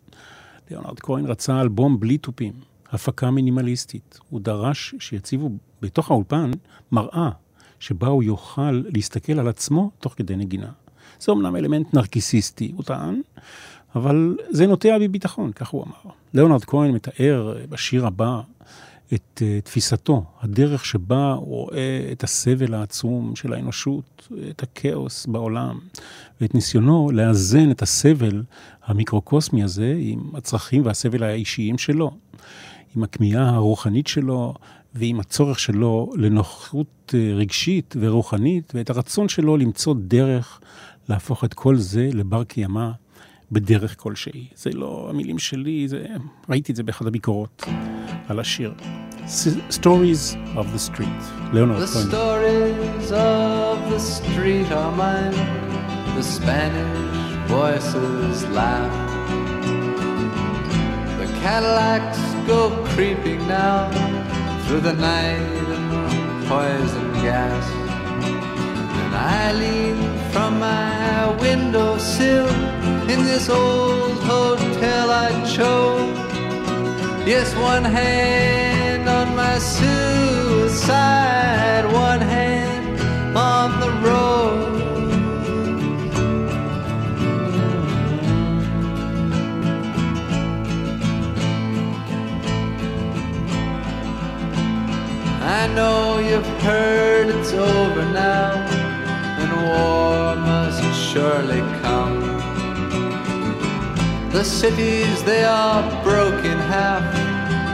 ליאונרד 0.72 1.00
כהן 1.00 1.26
רצה 1.26 1.62
אלבום 1.62 2.00
בלי 2.00 2.18
תופים, 2.18 2.54
הפקה 2.92 3.32
מינימליסטית. 3.32 4.20
הוא 4.30 4.42
דרש 4.42 4.96
שיציבו 5.00 5.50
בתוך 5.82 6.12
האולפן 6.12 6.52
מראה 6.92 7.30
שבה 7.80 8.08
הוא 8.08 8.24
יוכל 8.24 8.82
להסתכל 8.94 9.40
על 9.40 9.48
עצמו 9.48 9.92
תוך 10.00 10.14
כדי 10.18 10.36
נגינה. 10.36 10.70
זה 11.20 11.32
אמנם 11.32 11.56
אלמנט 11.56 11.94
נרקיסיסטי, 11.94 12.72
הוא 12.76 12.84
טען, 12.84 13.22
אבל 13.96 14.38
זה 14.50 14.68
נוטע 14.68 14.98
בי 14.98 15.08
ביטחון, 15.08 15.52
כך 15.52 15.70
הוא 15.70 15.84
אמר. 15.84 16.14
ליאונרד 16.34 16.66
כהן 16.66 16.92
מתאר 16.92 17.58
בשיר 17.70 18.08
הבא 18.08 18.42
את 19.14 19.42
uh, 19.42 19.66
תפיסתו, 19.66 20.24
הדרך 20.42 20.86
שבה 20.86 21.34
הוא 21.34 21.46
רואה 21.46 22.10
את 22.12 22.24
הסבל 22.24 22.74
העצום 22.74 23.36
של 23.36 23.54
האנושות, 23.54 24.28
את 24.50 24.64
הכאוס 24.64 25.26
בעולם, 25.26 25.80
ואת 26.42 26.56
ניסיונו 26.56 27.12
לאזן 27.14 27.72
את 27.72 27.82
הסבל 27.82 28.44
המיקרוקוסמי 28.86 29.64
הזה 29.64 29.96
עם 30.00 30.20
הצרכים 30.34 30.86
והסבל 30.86 31.24
האישיים 31.24 31.78
שלו, 31.78 32.12
עם 32.96 33.04
הכמיהה 33.04 33.50
הרוחנית 33.50 34.08
שלו 34.08 34.54
ועם 34.96 35.20
הצורך 35.20 35.60
שלו 35.60 36.12
לנוחות 36.16 37.14
רגשית 37.36 37.96
ורוחנית, 38.00 38.72
ואת 38.76 38.90
הרצון 38.90 39.30
שלו 39.30 39.58
למצוא 39.58 39.96
דרך 39.98 40.62
להפוך 41.10 41.44
את 41.44 41.54
כל 41.54 41.76
זה 41.76 42.10
לבר 42.14 42.44
קיימא 42.44 42.90
בדרך 43.52 43.96
כלשהי. 43.98 44.48
זה 44.56 44.70
לא 44.74 45.08
המילים 45.10 45.40
שלי, 45.40 45.88
זה... 45.88 46.04
ראיתי 46.50 46.72
את 46.72 46.76
זה 46.76 46.84
באחד 46.84 47.08
הביקורות 47.08 47.64
על 48.28 48.40
השיר. 48.40 48.74
Stories 49.70 50.36
of 50.56 50.66
the 50.76 50.92
Street, 50.92 51.24
ליאונרד 51.54 51.84
The 51.84 51.88
כהן. 51.88 52.08
stories 52.10 53.12
of 53.12 53.94
the 53.94 54.00
street 54.00 54.72
are 54.72 54.92
mine. 54.98 55.36
The 56.18 56.24
Spanish 56.38 56.98
voices 57.48 58.38
laugh. 58.60 58.96
The 61.22 61.28
Cadillacs 61.44 62.22
go 62.52 62.60
creeping 62.94 63.42
now 63.48 63.78
through 64.64 64.82
the 64.90 64.96
night 65.12 65.48
in 65.76 65.84
poison 66.50 67.08
gas. 67.26 67.66
And 69.02 69.14
I 69.42 69.46
lean 69.62 69.98
from 70.32 70.60
my 70.60 71.36
windowsill 71.40 72.48
in 73.10 73.24
this 73.24 73.50
old 73.50 74.20
hotel 74.24 75.10
I 75.10 75.30
chose. 75.46 76.18
Yes, 77.28 77.56
one 77.56 77.84
hand 77.84 79.08
on 79.10 79.36
my 79.36 79.58
suicide, 79.60 81.06
one 81.92 82.22
hand 82.22 83.00
on 83.38 83.80
the 83.80 83.92
road. 84.08 84.80
I 95.42 95.68
know 95.76 96.20
you've 96.20 96.62
heard 96.62 97.28
it's 97.30 97.54
over 97.54 98.06
now. 98.12 98.59
Surely 101.12 101.62
come. 101.82 102.20
The 104.32 104.44
cities, 104.44 105.24
they 105.24 105.44
are 105.44 105.82
broke 106.04 106.46
in 106.46 106.60
half, 106.74 107.04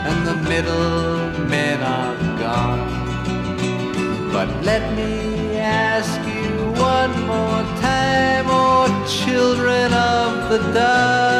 and 0.09 0.17
the 0.29 0.37
middle 0.49 1.29
men 1.49 1.81
are 1.81 2.15
gone. 2.39 2.83
But 4.31 4.49
let 4.63 4.83
me 4.95 5.57
ask 5.57 6.19
you 6.35 6.49
one 6.93 7.13
more 7.33 7.63
time, 7.81 8.45
oh 8.47 8.85
children 9.23 9.93
of 9.93 10.49
the 10.49 10.59
dust, 10.73 11.34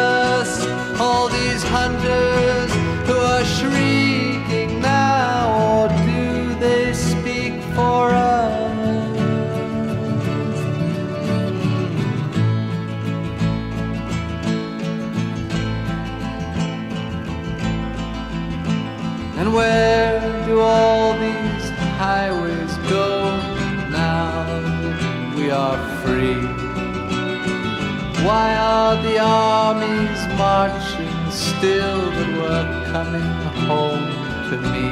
Why 28.26 28.56
are 28.56 28.96
the 29.04 29.20
armies 29.20 30.22
marching 30.36 31.30
still 31.30 32.02
that 32.16 32.30
we're 32.40 32.70
coming 32.92 33.32
home 33.70 34.08
to 34.50 34.58
me? 34.74 34.90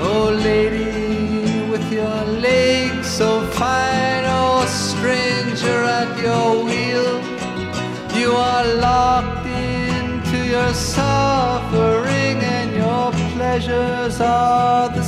Oh, 0.00 0.30
lady, 0.48 1.70
with 1.70 1.86
your 1.92 2.24
legs 2.42 3.06
so 3.06 3.40
fine, 3.52 4.24
oh, 4.26 4.66
stranger 4.66 5.84
at 6.00 6.10
your 6.20 6.64
wheel, 6.64 7.22
you 8.20 8.32
are 8.32 8.66
locked 8.88 9.46
into 9.46 10.38
your 10.44 10.74
suffering, 10.74 12.38
and 12.58 12.74
your 12.74 13.12
pleasures 13.36 14.20
are 14.20 14.88
the 14.88 15.04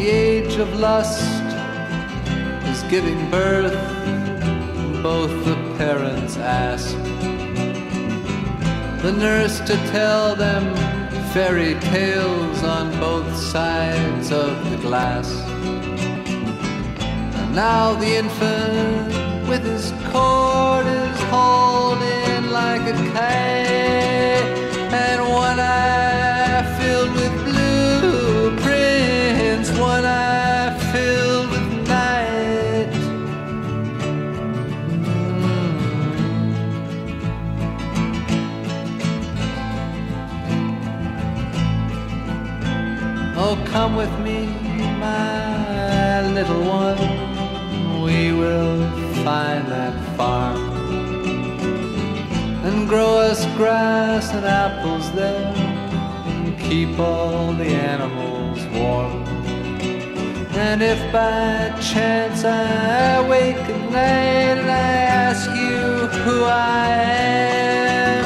The 0.00 0.08
age 0.08 0.56
of 0.56 0.80
lust 0.80 1.44
is 2.72 2.82
giving 2.84 3.30
birth, 3.30 3.74
both 5.02 5.44
the 5.44 5.56
parents 5.76 6.38
ask 6.38 6.96
the 9.02 9.12
nurse 9.12 9.60
to 9.60 9.76
tell 9.92 10.34
them 10.34 10.74
fairy 11.34 11.74
tales 11.92 12.62
on 12.62 12.98
both 12.98 13.30
sides 13.36 14.32
of 14.32 14.70
the 14.70 14.78
glass. 14.78 15.28
And 17.36 17.54
now 17.54 17.92
the 17.92 18.16
infant 18.16 19.48
with 19.50 19.62
his 19.64 19.92
cord 20.10 20.86
is 20.86 21.20
hauled 21.28 22.00
in 22.00 22.50
like 22.50 22.86
a 22.88 22.96
kite, 23.12 24.48
and 25.04 25.20
one 25.28 25.60
eye 25.60 26.64
filled 26.80 27.12
with 27.12 27.29
come 43.90 43.96
with 43.96 44.18
me, 44.20 44.46
my 44.98 46.28
little 46.32 46.62
one. 46.62 46.98
We 48.04 48.32
will 48.32 48.78
find 49.24 49.66
that 49.68 49.94
farm 50.16 50.58
and 52.64 52.88
grow 52.88 53.18
us 53.18 53.44
grass 53.56 54.32
and 54.32 54.46
apples 54.46 55.10
there 55.12 55.52
and 55.54 56.58
keep 56.58 56.98
all 56.98 57.52
the 57.52 57.70
animals 57.92 58.60
warm. 58.78 59.24
And 60.66 60.82
if 60.82 61.00
by 61.12 61.74
chance 61.80 62.44
I 62.44 63.28
wake 63.28 63.56
at 63.56 63.90
night 63.90 64.58
and 64.58 64.70
I 64.70 64.94
ask 65.26 65.50
you 65.50 66.06
who 66.24 66.44
I 66.44 66.88
am, 68.08 68.24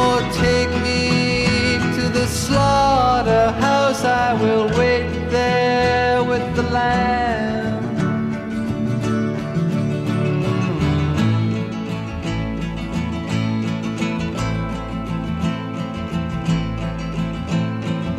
or 0.00 0.20
take 0.44 0.72
me 0.82 1.78
to 1.96 2.08
the 2.08 2.26
I 4.04 4.32
will 4.32 4.66
wait 4.78 5.28
there 5.30 6.24
with 6.24 6.56
the 6.56 6.62
lamb. 6.62 7.82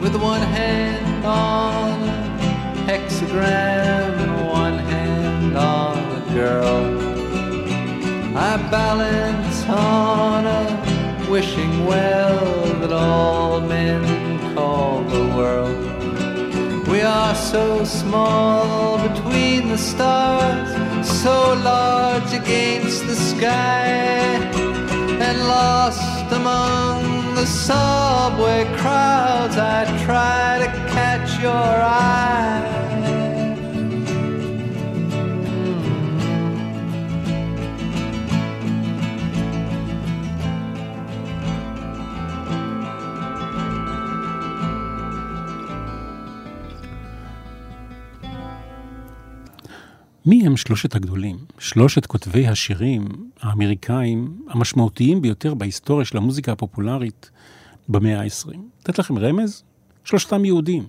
With 0.01 0.15
one 0.21 0.41
hand 0.41 1.25
on 1.25 1.89
a 2.03 2.85
hexagram 2.85 4.19
and 4.23 4.47
one 4.47 4.77
hand 4.77 5.57
on 5.57 5.97
a 5.97 6.33
girl. 6.33 7.01
I 8.37 8.57
balance 8.69 9.65
on 9.67 10.45
a 10.45 11.29
wishing 11.29 11.85
well 11.85 12.65
that 12.81 12.91
all 12.91 13.61
men 13.61 14.20
world. 15.41 16.87
We 16.87 17.01
are 17.01 17.35
so 17.35 17.83
small 17.83 18.97
between 19.07 19.69
the 19.73 19.81
stars, 19.91 20.69
so 21.23 21.35
large 21.71 22.31
against 22.41 23.01
the 23.07 23.15
sky, 23.15 23.87
and 25.25 25.37
lost 25.57 26.27
among 26.39 26.99
the 27.39 27.47
subway 27.67 28.63
crowds. 28.79 29.57
I 29.57 29.79
try 30.05 30.45
to 30.63 30.69
catch 30.95 31.29
your 31.47 31.73
eye. 32.05 32.80
מי 50.25 50.47
הם 50.47 50.57
שלושת 50.57 50.95
הגדולים? 50.95 51.37
שלושת 51.59 52.05
כותבי 52.05 52.47
השירים 52.47 53.07
האמריקאים 53.41 54.37
המשמעותיים 54.49 55.21
ביותר 55.21 55.53
בהיסטוריה 55.53 56.05
של 56.05 56.17
המוזיקה 56.17 56.51
הפופולרית 56.51 57.31
במאה 57.89 58.21
ה-20. 58.21 58.57
לתת 58.81 58.99
לכם 58.99 59.17
רמז? 59.17 59.63
שלושתם 60.03 60.45
יהודים. 60.45 60.83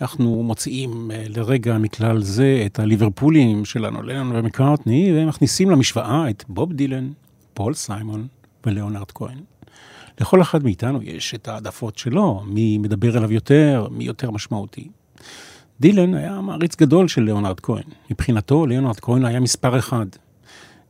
אנחנו 0.00 0.42
מוציאים 0.42 1.10
אה, 1.10 1.24
לרגע 1.28 1.78
מכלל 1.78 2.20
זה 2.20 2.62
את 2.66 2.78
הליברפולים 2.78 3.64
שלנו, 3.64 4.02
לנון 4.02 4.36
ומקארטני, 4.36 5.12
ומכניסים 5.14 5.70
למשוואה 5.70 6.30
את 6.30 6.44
בוב 6.48 6.72
דילן, 6.72 7.12
פול 7.54 7.74
סיימון 7.74 8.26
וליאונרד 8.66 9.10
כהן. 9.10 9.38
לכל 10.20 10.42
אחד 10.42 10.64
מאיתנו 10.64 11.02
יש 11.02 11.34
את 11.34 11.48
העדפות 11.48 11.98
שלו, 11.98 12.42
מי 12.46 12.78
מדבר 12.78 13.18
אליו 13.18 13.32
יותר, 13.32 13.86
מי 13.90 14.04
יותר 14.04 14.30
משמעותי. 14.30 14.88
דילן 15.82 16.14
היה 16.14 16.40
מעריץ 16.40 16.76
גדול 16.76 17.08
של 17.08 17.22
ליאונרד 17.22 17.60
כהן. 17.60 17.82
מבחינתו, 18.10 18.66
ליאונרד 18.66 19.00
כהן 19.00 19.24
היה 19.24 19.40
מספר 19.40 19.78
אחד. 19.78 20.06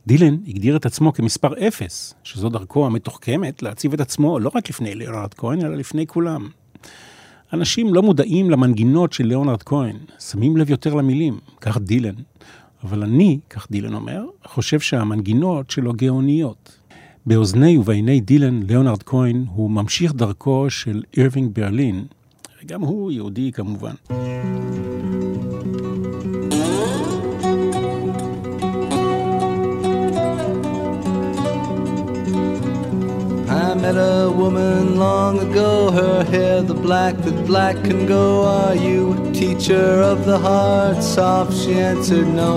דילן 0.07 0.37
הגדיר 0.47 0.75
את 0.75 0.85
עצמו 0.85 1.13
כמספר 1.13 1.67
אפס, 1.67 2.13
שזו 2.23 2.49
דרכו 2.49 2.85
המתוחכמת 2.85 3.63
להציב 3.63 3.93
את 3.93 3.99
עצמו 3.99 4.39
לא 4.39 4.51
רק 4.55 4.69
לפני 4.69 4.95
ליאונרד 4.95 5.33
כהן, 5.33 5.65
אלא 5.65 5.75
לפני 5.75 6.07
כולם. 6.07 6.49
אנשים 7.53 7.93
לא 7.93 8.01
מודעים 8.01 8.49
למנגינות 8.49 9.13
של 9.13 9.25
ליאונרד 9.25 9.63
כהן, 9.63 9.95
שמים 10.19 10.57
לב 10.57 10.69
יותר 10.69 10.93
למילים, 10.93 11.39
כך 11.61 11.77
דילן. 11.77 12.15
אבל 12.83 13.03
אני, 13.03 13.39
כך 13.49 13.67
דילן 13.71 13.93
אומר, 13.93 14.25
חושב 14.45 14.79
שהמנגינות 14.79 15.71
שלו 15.71 15.93
גאוניות. 15.93 16.77
באוזני 17.25 17.77
ובעיני 17.77 18.19
דילן, 18.19 18.63
ליאונרד 18.63 19.03
כהן 19.03 19.45
הוא 19.49 19.71
ממשיך 19.71 20.13
דרכו 20.13 20.69
של 20.69 21.03
אירווינג 21.17 21.51
ברלין, 21.53 22.05
וגם 22.62 22.80
הוא 22.82 23.12
יהודי 23.12 23.52
כמובן. 23.52 23.94
I 33.50 33.74
met 33.74 33.96
a 33.96 34.30
woman 34.30 34.96
long 34.96 35.34
ago, 35.40 35.90
her 35.90 36.24
hair 36.24 36.62
the 36.62 36.74
black 36.74 37.14
that 37.24 37.46
black 37.46 37.76
can 37.84 38.06
go. 38.06 38.24
Are 38.42 38.74
you 38.74 39.12
a 39.14 39.32
teacher 39.32 39.88
of 40.12 40.18
the 40.24 40.38
heart? 40.38 41.02
Soft, 41.02 41.54
she 41.60 41.72
answered 41.74 42.28
no. 42.42 42.54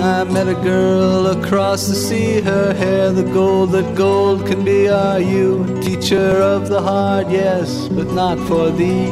I 0.00 0.22
met 0.24 0.46
a 0.46 0.54
girl 0.54 1.26
across 1.26 1.88
the 1.88 1.94
sea, 1.94 2.40
her 2.40 2.72
hair 2.72 3.10
the 3.10 3.24
gold 3.24 3.72
that 3.72 3.96
gold 3.96 4.46
can 4.46 4.64
be. 4.64 4.88
Are 4.88 5.18
you 5.18 5.80
teacher 5.82 6.40
of 6.40 6.68
the 6.68 6.80
heart? 6.80 7.28
Yes, 7.28 7.88
but 7.88 8.06
not 8.12 8.38
for 8.46 8.70
thee. 8.70 9.10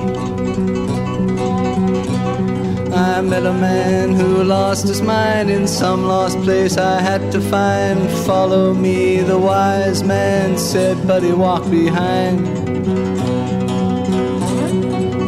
I 2.95 3.21
met 3.21 3.45
a 3.45 3.53
man 3.53 4.15
who 4.15 4.45
lost 4.45 4.87
his 4.87 5.03
mind 5.03 5.51
in 5.51 5.67
some 5.67 6.05
lost 6.05 6.39
place 6.43 6.77
I 6.77 7.01
had 7.01 7.33
to 7.33 7.41
find. 7.41 8.09
Follow 8.25 8.73
me, 8.73 9.23
the 9.23 9.39
wise 9.39 10.05
man 10.05 10.57
said, 10.57 11.05
but 11.07 11.23
he 11.25 11.33
walked 11.33 11.71
behind. 11.71 13.16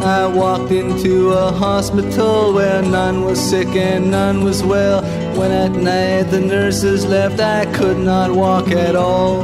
I 0.09 0.25
walked 0.25 0.71
into 0.71 1.29
a 1.29 1.51
hospital 1.51 2.51
where 2.51 2.81
none 2.81 3.23
was 3.25 3.39
sick 3.39 3.67
and 3.75 4.09
none 4.09 4.43
was 4.43 4.63
well. 4.63 5.03
When 5.37 5.51
at 5.51 5.73
night 5.73 6.31
the 6.31 6.39
nurses 6.39 7.05
left, 7.05 7.39
I 7.39 7.67
could 7.77 7.99
not 7.99 8.31
walk 8.31 8.71
at 8.71 8.95
all. 8.95 9.43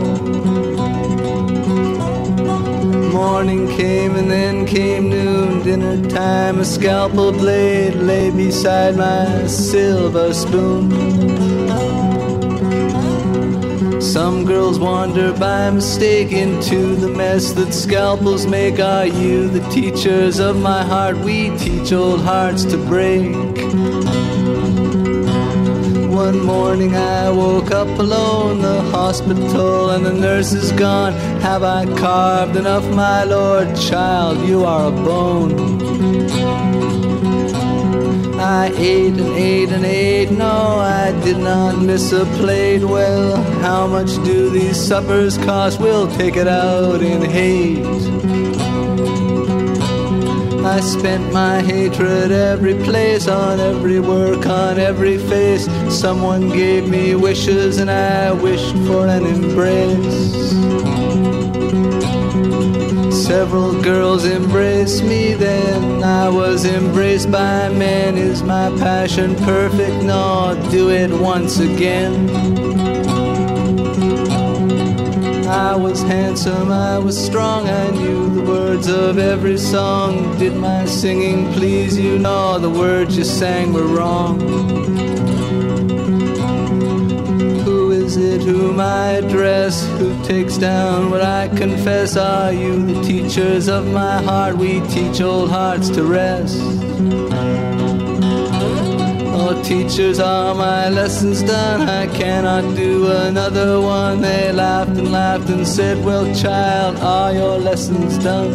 Morning 3.13 3.67
came 3.77 4.15
and 4.15 4.31
then 4.31 4.65
came 4.65 5.07
noon, 5.07 5.61
dinner 5.61 6.09
time. 6.09 6.59
A 6.59 6.65
scalpel 6.65 7.31
blade 7.31 7.93
lay 7.93 8.31
beside 8.31 8.97
my 8.97 9.45
silver 9.45 10.33
spoon. 10.33 11.54
Some 14.15 14.45
girls 14.45 14.79
wander 14.79 15.33
by 15.33 15.69
mistake 15.71 16.31
into 16.31 16.95
the 16.95 17.09
mess 17.09 17.51
that 17.51 17.73
scalpels 17.73 18.47
make. 18.47 18.79
Are 18.79 19.05
you 19.05 19.49
the 19.49 19.59
teachers 19.69 20.39
of 20.39 20.55
my 20.55 20.83
heart? 20.83 21.17
We 21.17 21.49
teach 21.57 21.91
old 21.91 22.21
hearts 22.21 22.63
to 22.63 22.77
break. 22.77 23.35
One 26.09 26.39
morning 26.39 26.95
I 26.95 27.29
woke 27.29 27.71
up 27.71 27.89
alone, 27.99 28.61
the 28.61 28.83
hospital 28.83 29.89
and 29.89 30.05
the 30.05 30.13
nurse 30.13 30.53
is 30.53 30.71
gone. 30.71 31.11
Have 31.41 31.63
I 31.63 31.85
carved 31.97 32.55
enough, 32.55 32.85
my 32.95 33.25
lord? 33.25 33.75
Child, 33.75 34.47
you 34.47 34.63
are 34.63 34.87
a 34.87 34.91
bone. 34.91 36.14
I 38.47 38.71
ate 38.77 39.15
and 39.15 39.35
ate 39.35 39.69
and 39.69 39.83
ate, 39.83 40.29
no, 40.29 40.77
I 40.77 41.19
did 41.23 41.39
not 41.39 41.81
miss 41.81 42.11
a 42.11 42.25
plate. 42.37 42.83
Well, 42.83 43.41
how 43.63 43.87
much 43.87 44.23
do 44.23 44.51
these 44.51 44.79
suppers 44.79 45.35
cost? 45.39 45.79
We'll 45.79 46.07
take 46.15 46.35
it 46.35 46.47
out 46.47 47.01
in 47.01 47.23
hate. 47.23 47.83
I 50.63 50.79
spent 50.79 51.33
my 51.33 51.63
hatred 51.63 52.31
every 52.31 52.75
place, 52.83 53.27
on 53.27 53.59
every 53.59 53.99
work, 53.99 54.45
on 54.45 54.77
every 54.77 55.17
face. 55.17 55.65
Someone 55.89 56.49
gave 56.49 56.87
me 56.87 57.15
wishes 57.15 57.79
and 57.79 57.89
I 57.89 58.31
wished 58.31 58.75
for 58.85 59.07
an 59.07 59.25
embrace. 59.25 60.74
Several 63.25 63.81
girls 63.81 64.23
embraced 64.23 65.03
me, 65.03 65.33
then 65.33 66.03
I 66.03 66.29
was 66.29 66.63
embraced 66.63 67.31
by 67.31 67.69
men. 67.69 68.19
Is 68.19 68.43
my 68.43 68.69
passion 68.77 69.35
perfect? 69.37 70.03
No, 70.03 70.55
do 70.69 70.91
it 70.91 71.09
once 71.09 71.57
again. 71.57 72.29
I 75.47 75.75
was 75.75 76.03
handsome, 76.03 76.71
I 76.71 76.99
was 76.99 77.17
strong, 77.17 77.67
I 77.67 77.89
knew 77.89 78.29
the 78.29 78.43
words 78.43 78.87
of 78.87 79.17
every 79.17 79.57
song. 79.57 80.37
Did 80.37 80.55
my 80.55 80.85
singing 80.85 81.51
please 81.53 81.97
you? 81.97 82.19
No, 82.19 82.59
the 82.59 82.69
words 82.69 83.17
you 83.17 83.23
sang 83.23 83.73
were 83.73 83.87
wrong. 83.87 84.39
It 88.35 88.41
whom 88.43 88.79
I 88.79 89.11
address? 89.21 89.87
Who 89.99 90.23
takes 90.23 90.57
down 90.57 91.09
what 91.11 91.21
I 91.21 91.47
confess? 91.47 92.17
Are 92.17 92.51
you 92.51 92.85
the 92.85 93.01
teachers 93.01 93.67
of 93.67 93.87
my 93.87 94.21
heart? 94.21 94.57
We 94.57 94.81
teach 94.87 95.21
old 95.21 95.49
hearts 95.49 95.89
to 95.89 96.03
rest. 96.03 96.59
Oh, 99.37 99.61
teachers, 99.63 100.19
are 100.19 100.53
my 100.55 100.89
lessons 100.89 101.43
done? 101.43 101.81
I 101.81 102.07
cannot 102.07 102.75
do 102.75 103.07
another 103.07 103.79
one. 103.79 104.21
They 104.21 104.51
laughed 104.51 104.97
and 104.97 105.11
laughed 105.11 105.49
and 105.49 105.67
said, 105.67 106.03
Well, 106.03 106.25
child, 106.35 106.97
are 106.97 107.33
your 107.33 107.57
lessons 107.57 108.17
done? 108.17 108.53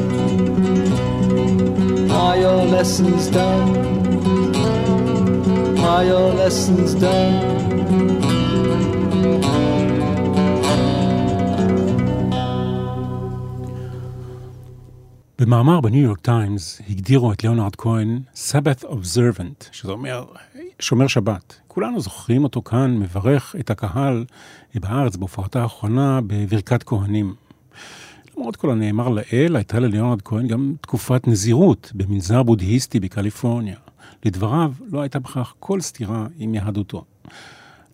Are 2.10 2.36
your 2.36 2.64
lessons 2.64 3.28
done? 3.30 3.76
Are 5.78 6.04
your 6.04 6.32
lessons 6.34 6.94
done? 6.94 7.49
במאמר 15.40 15.80
בניו 15.80 16.02
יורק 16.02 16.18
טיימס 16.18 16.80
הגדירו 16.90 17.32
את 17.32 17.42
ליאונרד 17.42 17.76
כהן 17.76 18.20
סבת 18.34 18.84
אובזרבנט, 18.84 19.64
שזה 19.72 19.92
אומר 19.92 20.24
שומר 20.78 21.06
שבת. 21.06 21.60
כולנו 21.68 22.00
זוכרים 22.00 22.44
אותו 22.44 22.62
כאן 22.62 22.98
מברך 22.98 23.56
את 23.60 23.70
הקהל 23.70 24.24
בארץ 24.74 25.16
בהופעתה 25.16 25.62
האחרונה 25.62 26.20
בברכת 26.26 26.82
כהנים. 26.82 27.34
למרות 28.36 28.56
כל 28.56 28.70
הנאמר 28.70 29.08
לאל, 29.08 29.56
הייתה 29.56 29.78
לליאונרד 29.78 30.22
כהן 30.22 30.46
גם 30.46 30.74
תקופת 30.80 31.28
נזירות 31.28 31.92
במנזר 31.94 32.42
בודהיסטי 32.42 33.00
בקליפורניה. 33.00 33.76
לדבריו, 34.24 34.72
לא 34.92 35.00
הייתה 35.00 35.18
בכך 35.18 35.54
כל 35.58 35.80
סתירה 35.80 36.26
עם 36.38 36.54
יהדותו. 36.54 37.04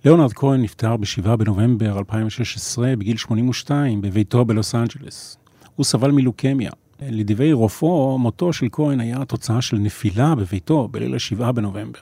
ליאונרד 0.05 0.33
כהן 0.33 0.63
נפטר 0.63 0.97
ב-7 0.97 1.37
בנובמבר 1.37 1.99
2016 1.99 2.97
בגיל 2.97 3.17
82 3.17 4.01
בביתו 4.01 4.45
בלוס 4.45 4.75
אנג'לס. 4.75 5.37
הוא 5.77 5.85
סבל 5.85 6.11
מלוקמיה. 6.11 6.71
לדברי 7.03 7.53
רופאו, 7.53 8.19
מותו 8.19 8.53
של 8.53 8.67
כהן 8.73 9.01
היה 9.01 9.25
תוצאה 9.25 9.63
של 9.63 9.77
נפילה 9.77 10.35
בביתו 10.35 10.89
בליל 10.89 11.15
ה-7 11.15 11.53
בנובמבר. 11.53 12.01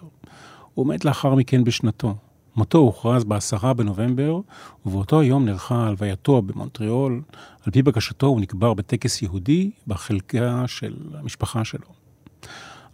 הוא 0.74 0.86
מת 0.86 1.04
לאחר 1.04 1.34
מכן 1.34 1.64
בשנתו. 1.64 2.14
מותו 2.56 2.78
הוכרז 2.78 3.24
ב-10 3.24 3.72
בנובמבר, 3.72 4.40
ובאותו 4.86 5.20
היום 5.20 5.44
נערכה 5.44 5.86
הלווייתו 5.86 6.42
במונטריאול. 6.42 7.22
על 7.66 7.72
פי 7.72 7.82
בקשתו 7.82 8.26
הוא 8.26 8.40
נקבר 8.40 8.74
בטקס 8.74 9.22
יהודי 9.22 9.70
בחלקה 9.86 10.64
של 10.66 10.94
המשפחה 11.14 11.64
שלו. 11.64 11.86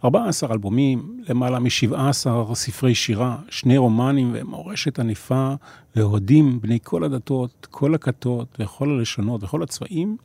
14 0.03 0.53
אלבומים, 0.53 1.23
למעלה 1.29 1.59
מ-17 1.59 2.53
ספרי 2.53 2.95
שירה, 2.95 3.37
שני 3.49 3.77
רומנים 3.77 4.31
ומורשת 4.33 4.99
ענפה, 4.99 5.53
ואוהדים 5.95 6.61
בני 6.61 6.79
כל 6.83 7.03
הדתות, 7.03 7.67
כל 7.71 7.95
הכתות 7.95 8.57
וכל 8.59 8.89
הלשונות 8.89 9.43
וכל 9.43 9.63
הצבעים 9.63 10.17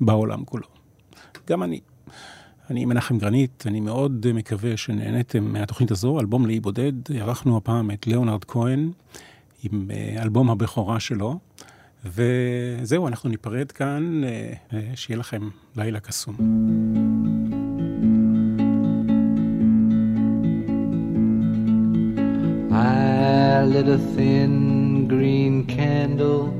בעולם 0.00 0.44
כולו. 0.44 0.79
גם 1.48 1.62
אני. 1.62 1.80
אני 2.70 2.84
מנחם 2.84 3.18
גרנית, 3.18 3.64
אני 3.66 3.80
מאוד 3.80 4.32
מקווה 4.34 4.76
שנהניתם 4.76 5.44
מהתוכנית 5.44 5.90
הזו, 5.90 6.20
אלבום 6.20 6.46
לאי 6.46 6.60
בודד. 6.60 6.92
ערכנו 7.14 7.56
הפעם 7.56 7.90
את 7.90 8.06
ליאונרד 8.06 8.44
כהן 8.44 8.90
עם 9.62 9.90
אה, 9.90 10.22
אלבום 10.22 10.50
הבכורה 10.50 11.00
שלו. 11.00 11.38
וזהו, 12.04 13.08
אנחנו 13.08 13.28
ניפרד 13.28 13.72
כאן, 13.72 14.22
אה, 14.24 14.80
שיהיה 14.94 15.18
לכם 15.18 15.48
לילה 15.76 16.00
קסום. 16.00 16.36
I 22.72 23.64
lit 23.72 23.88
a 23.88 23.98
thin 24.14 25.06
green 25.08 25.66
candle 25.66 26.59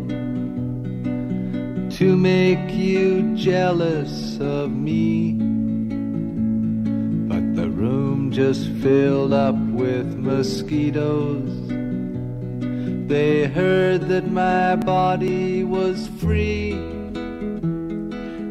to 2.01 2.16
make 2.16 2.72
you 2.72 3.36
jealous 3.36 4.40
of 4.40 4.70
me. 4.70 5.32
But 7.28 7.55
the 7.55 7.68
room 7.68 8.30
just 8.32 8.70
filled 8.80 9.34
up 9.34 9.55
with 9.55 10.07
mosquitoes. 10.16 11.53
They 13.07 13.46
heard 13.48 14.09
that 14.09 14.30
my 14.30 14.76
body 14.76 15.62
was 15.62 16.09
free. 16.18 16.72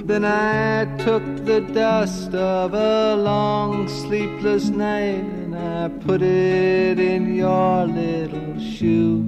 Then 0.06 0.26
I 0.26 0.86
took 0.98 1.24
the 1.44 1.62
dust 1.74 2.36
of 2.36 2.76
a 2.76 3.16
long 3.16 3.88
sleepless 3.88 4.70
night 4.70 5.26
and 5.42 5.56
I 5.56 5.88
put 6.06 6.22
it 6.22 7.00
in 7.00 7.34
your 7.34 7.88
little 7.88 8.60
shoe. 8.60 9.26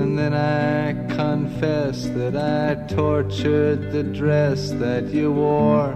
And 0.00 0.18
then 0.18 0.34
I 0.34 1.09
confess 1.30 2.08
that 2.18 2.34
I 2.34 2.74
tortured 2.92 3.92
the 3.92 4.02
dress 4.02 4.70
that 4.84 5.04
you 5.10 5.30
wore 5.30 5.94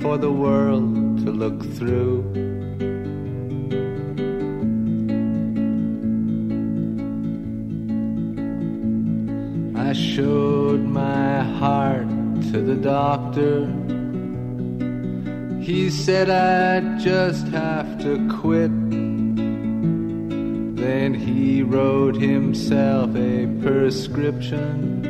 for 0.00 0.16
the 0.18 0.30
world 0.30 1.18
to 1.24 1.30
look 1.32 1.60
through. 1.76 2.16
I 9.76 9.92
showed 9.92 10.82
my 10.84 11.42
heart 11.58 12.08
to 12.52 12.58
the 12.70 12.76
doctor. 12.76 13.66
He 15.60 15.90
said 15.90 16.30
I'd 16.30 17.00
just 17.00 17.48
have 17.48 18.00
to 18.02 18.12
quit. 18.40 18.87
Then 20.88 21.12
he 21.12 21.62
wrote 21.62 22.16
himself 22.16 23.14
a 23.14 23.46
prescription, 23.60 25.04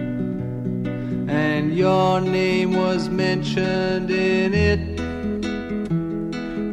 and 1.31 1.73
your 1.73 2.21
name 2.21 2.73
was 2.73 3.09
mentioned 3.09 4.11
in 4.11 4.55
it. 4.55 4.97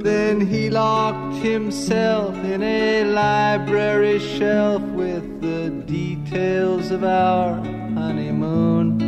Then 0.03 0.41
he 0.41 0.71
locked 0.71 1.35
himself 1.35 2.35
in 2.45 2.63
a 2.63 3.03
library 3.03 4.17
shelf 4.17 4.81
with 4.81 5.39
the 5.39 5.69
details 5.85 6.89
of 6.89 7.03
our 7.03 7.53
honeymoon. 7.93 8.99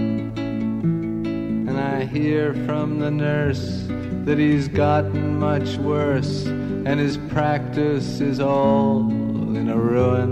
And 1.67 1.75
I 1.75 2.05
hear 2.05 2.53
from 2.67 2.99
the 2.99 3.09
nurse 3.09 3.87
that 4.25 4.37
he's 4.37 4.67
gotten 4.67 5.39
much 5.39 5.77
worse, 5.77 6.45
and 6.45 6.99
his 6.99 7.17
practice 7.29 8.19
is 8.21 8.39
all 8.39 9.16
in 9.57 9.69
a 9.69 9.75
ruin. 9.75 10.31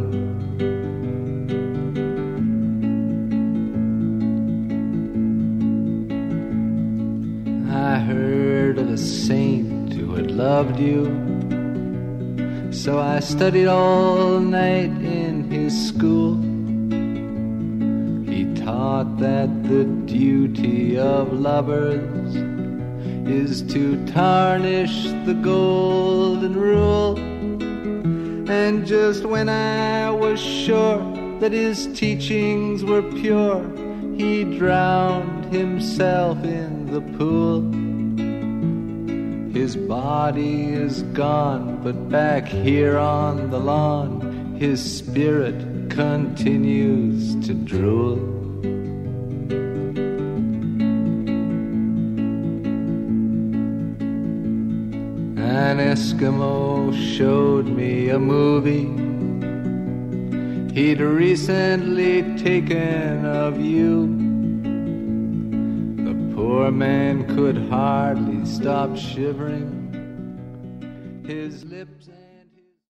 I 7.72 7.98
heard 7.98 8.78
of 8.78 8.88
a 8.90 8.98
saint 8.98 9.94
who 9.94 10.14
had 10.14 10.30
loved 10.30 10.80
you, 10.80 11.06
so 12.72 13.00
I 13.00 13.20
studied 13.20 13.68
all 13.68 14.40
night 14.40 14.94
in 15.20 15.50
his 15.50 15.74
school. 15.88 16.36
He 18.32 18.44
taught 18.64 19.18
that 19.18 19.50
the 19.64 19.86
duty 20.06 21.00
of 21.00 21.34
lovers 21.34 22.36
is 23.28 23.64
to 23.74 24.06
tarnish 24.06 25.06
the 25.26 25.34
golden 25.34 26.54
rule. 26.54 27.35
And 28.48 28.86
just 28.86 29.26
when 29.26 29.50
I 29.50 30.12
was 30.12 30.40
sure 30.40 31.00
that 31.40 31.52
his 31.52 31.88
teachings 31.98 32.84
were 32.84 33.02
pure, 33.02 33.64
he 34.16 34.44
drowned 34.44 35.46
himself 35.54 36.44
in 36.44 36.86
the 36.86 37.02
pool. 37.18 37.62
His 39.52 39.76
body 39.76 40.66
is 40.66 41.02
gone, 41.14 41.82
but 41.84 42.10
back 42.10 42.46
here 42.48 42.98
on 43.00 43.50
the 43.50 43.60
lawn, 43.60 44.56
his 44.60 44.80
spirit 44.98 45.90
continues 45.90 47.36
to 47.48 47.54
drool. 47.54 48.35
Eskimo 55.96 56.92
showed 57.16 57.68
me 57.68 58.10
a 58.10 58.20
movie 58.20 58.92
he'd 60.74 61.00
recently 61.00 62.22
taken 62.36 63.26
of 63.26 63.62
you. 63.62 64.06
The 66.04 66.36
poor 66.36 66.70
man 66.70 67.24
could 67.34 67.70
hardly 67.70 68.46
stop 68.46 68.98
shivering. 68.98 69.72
His 71.26 71.64
lips. 71.64 71.95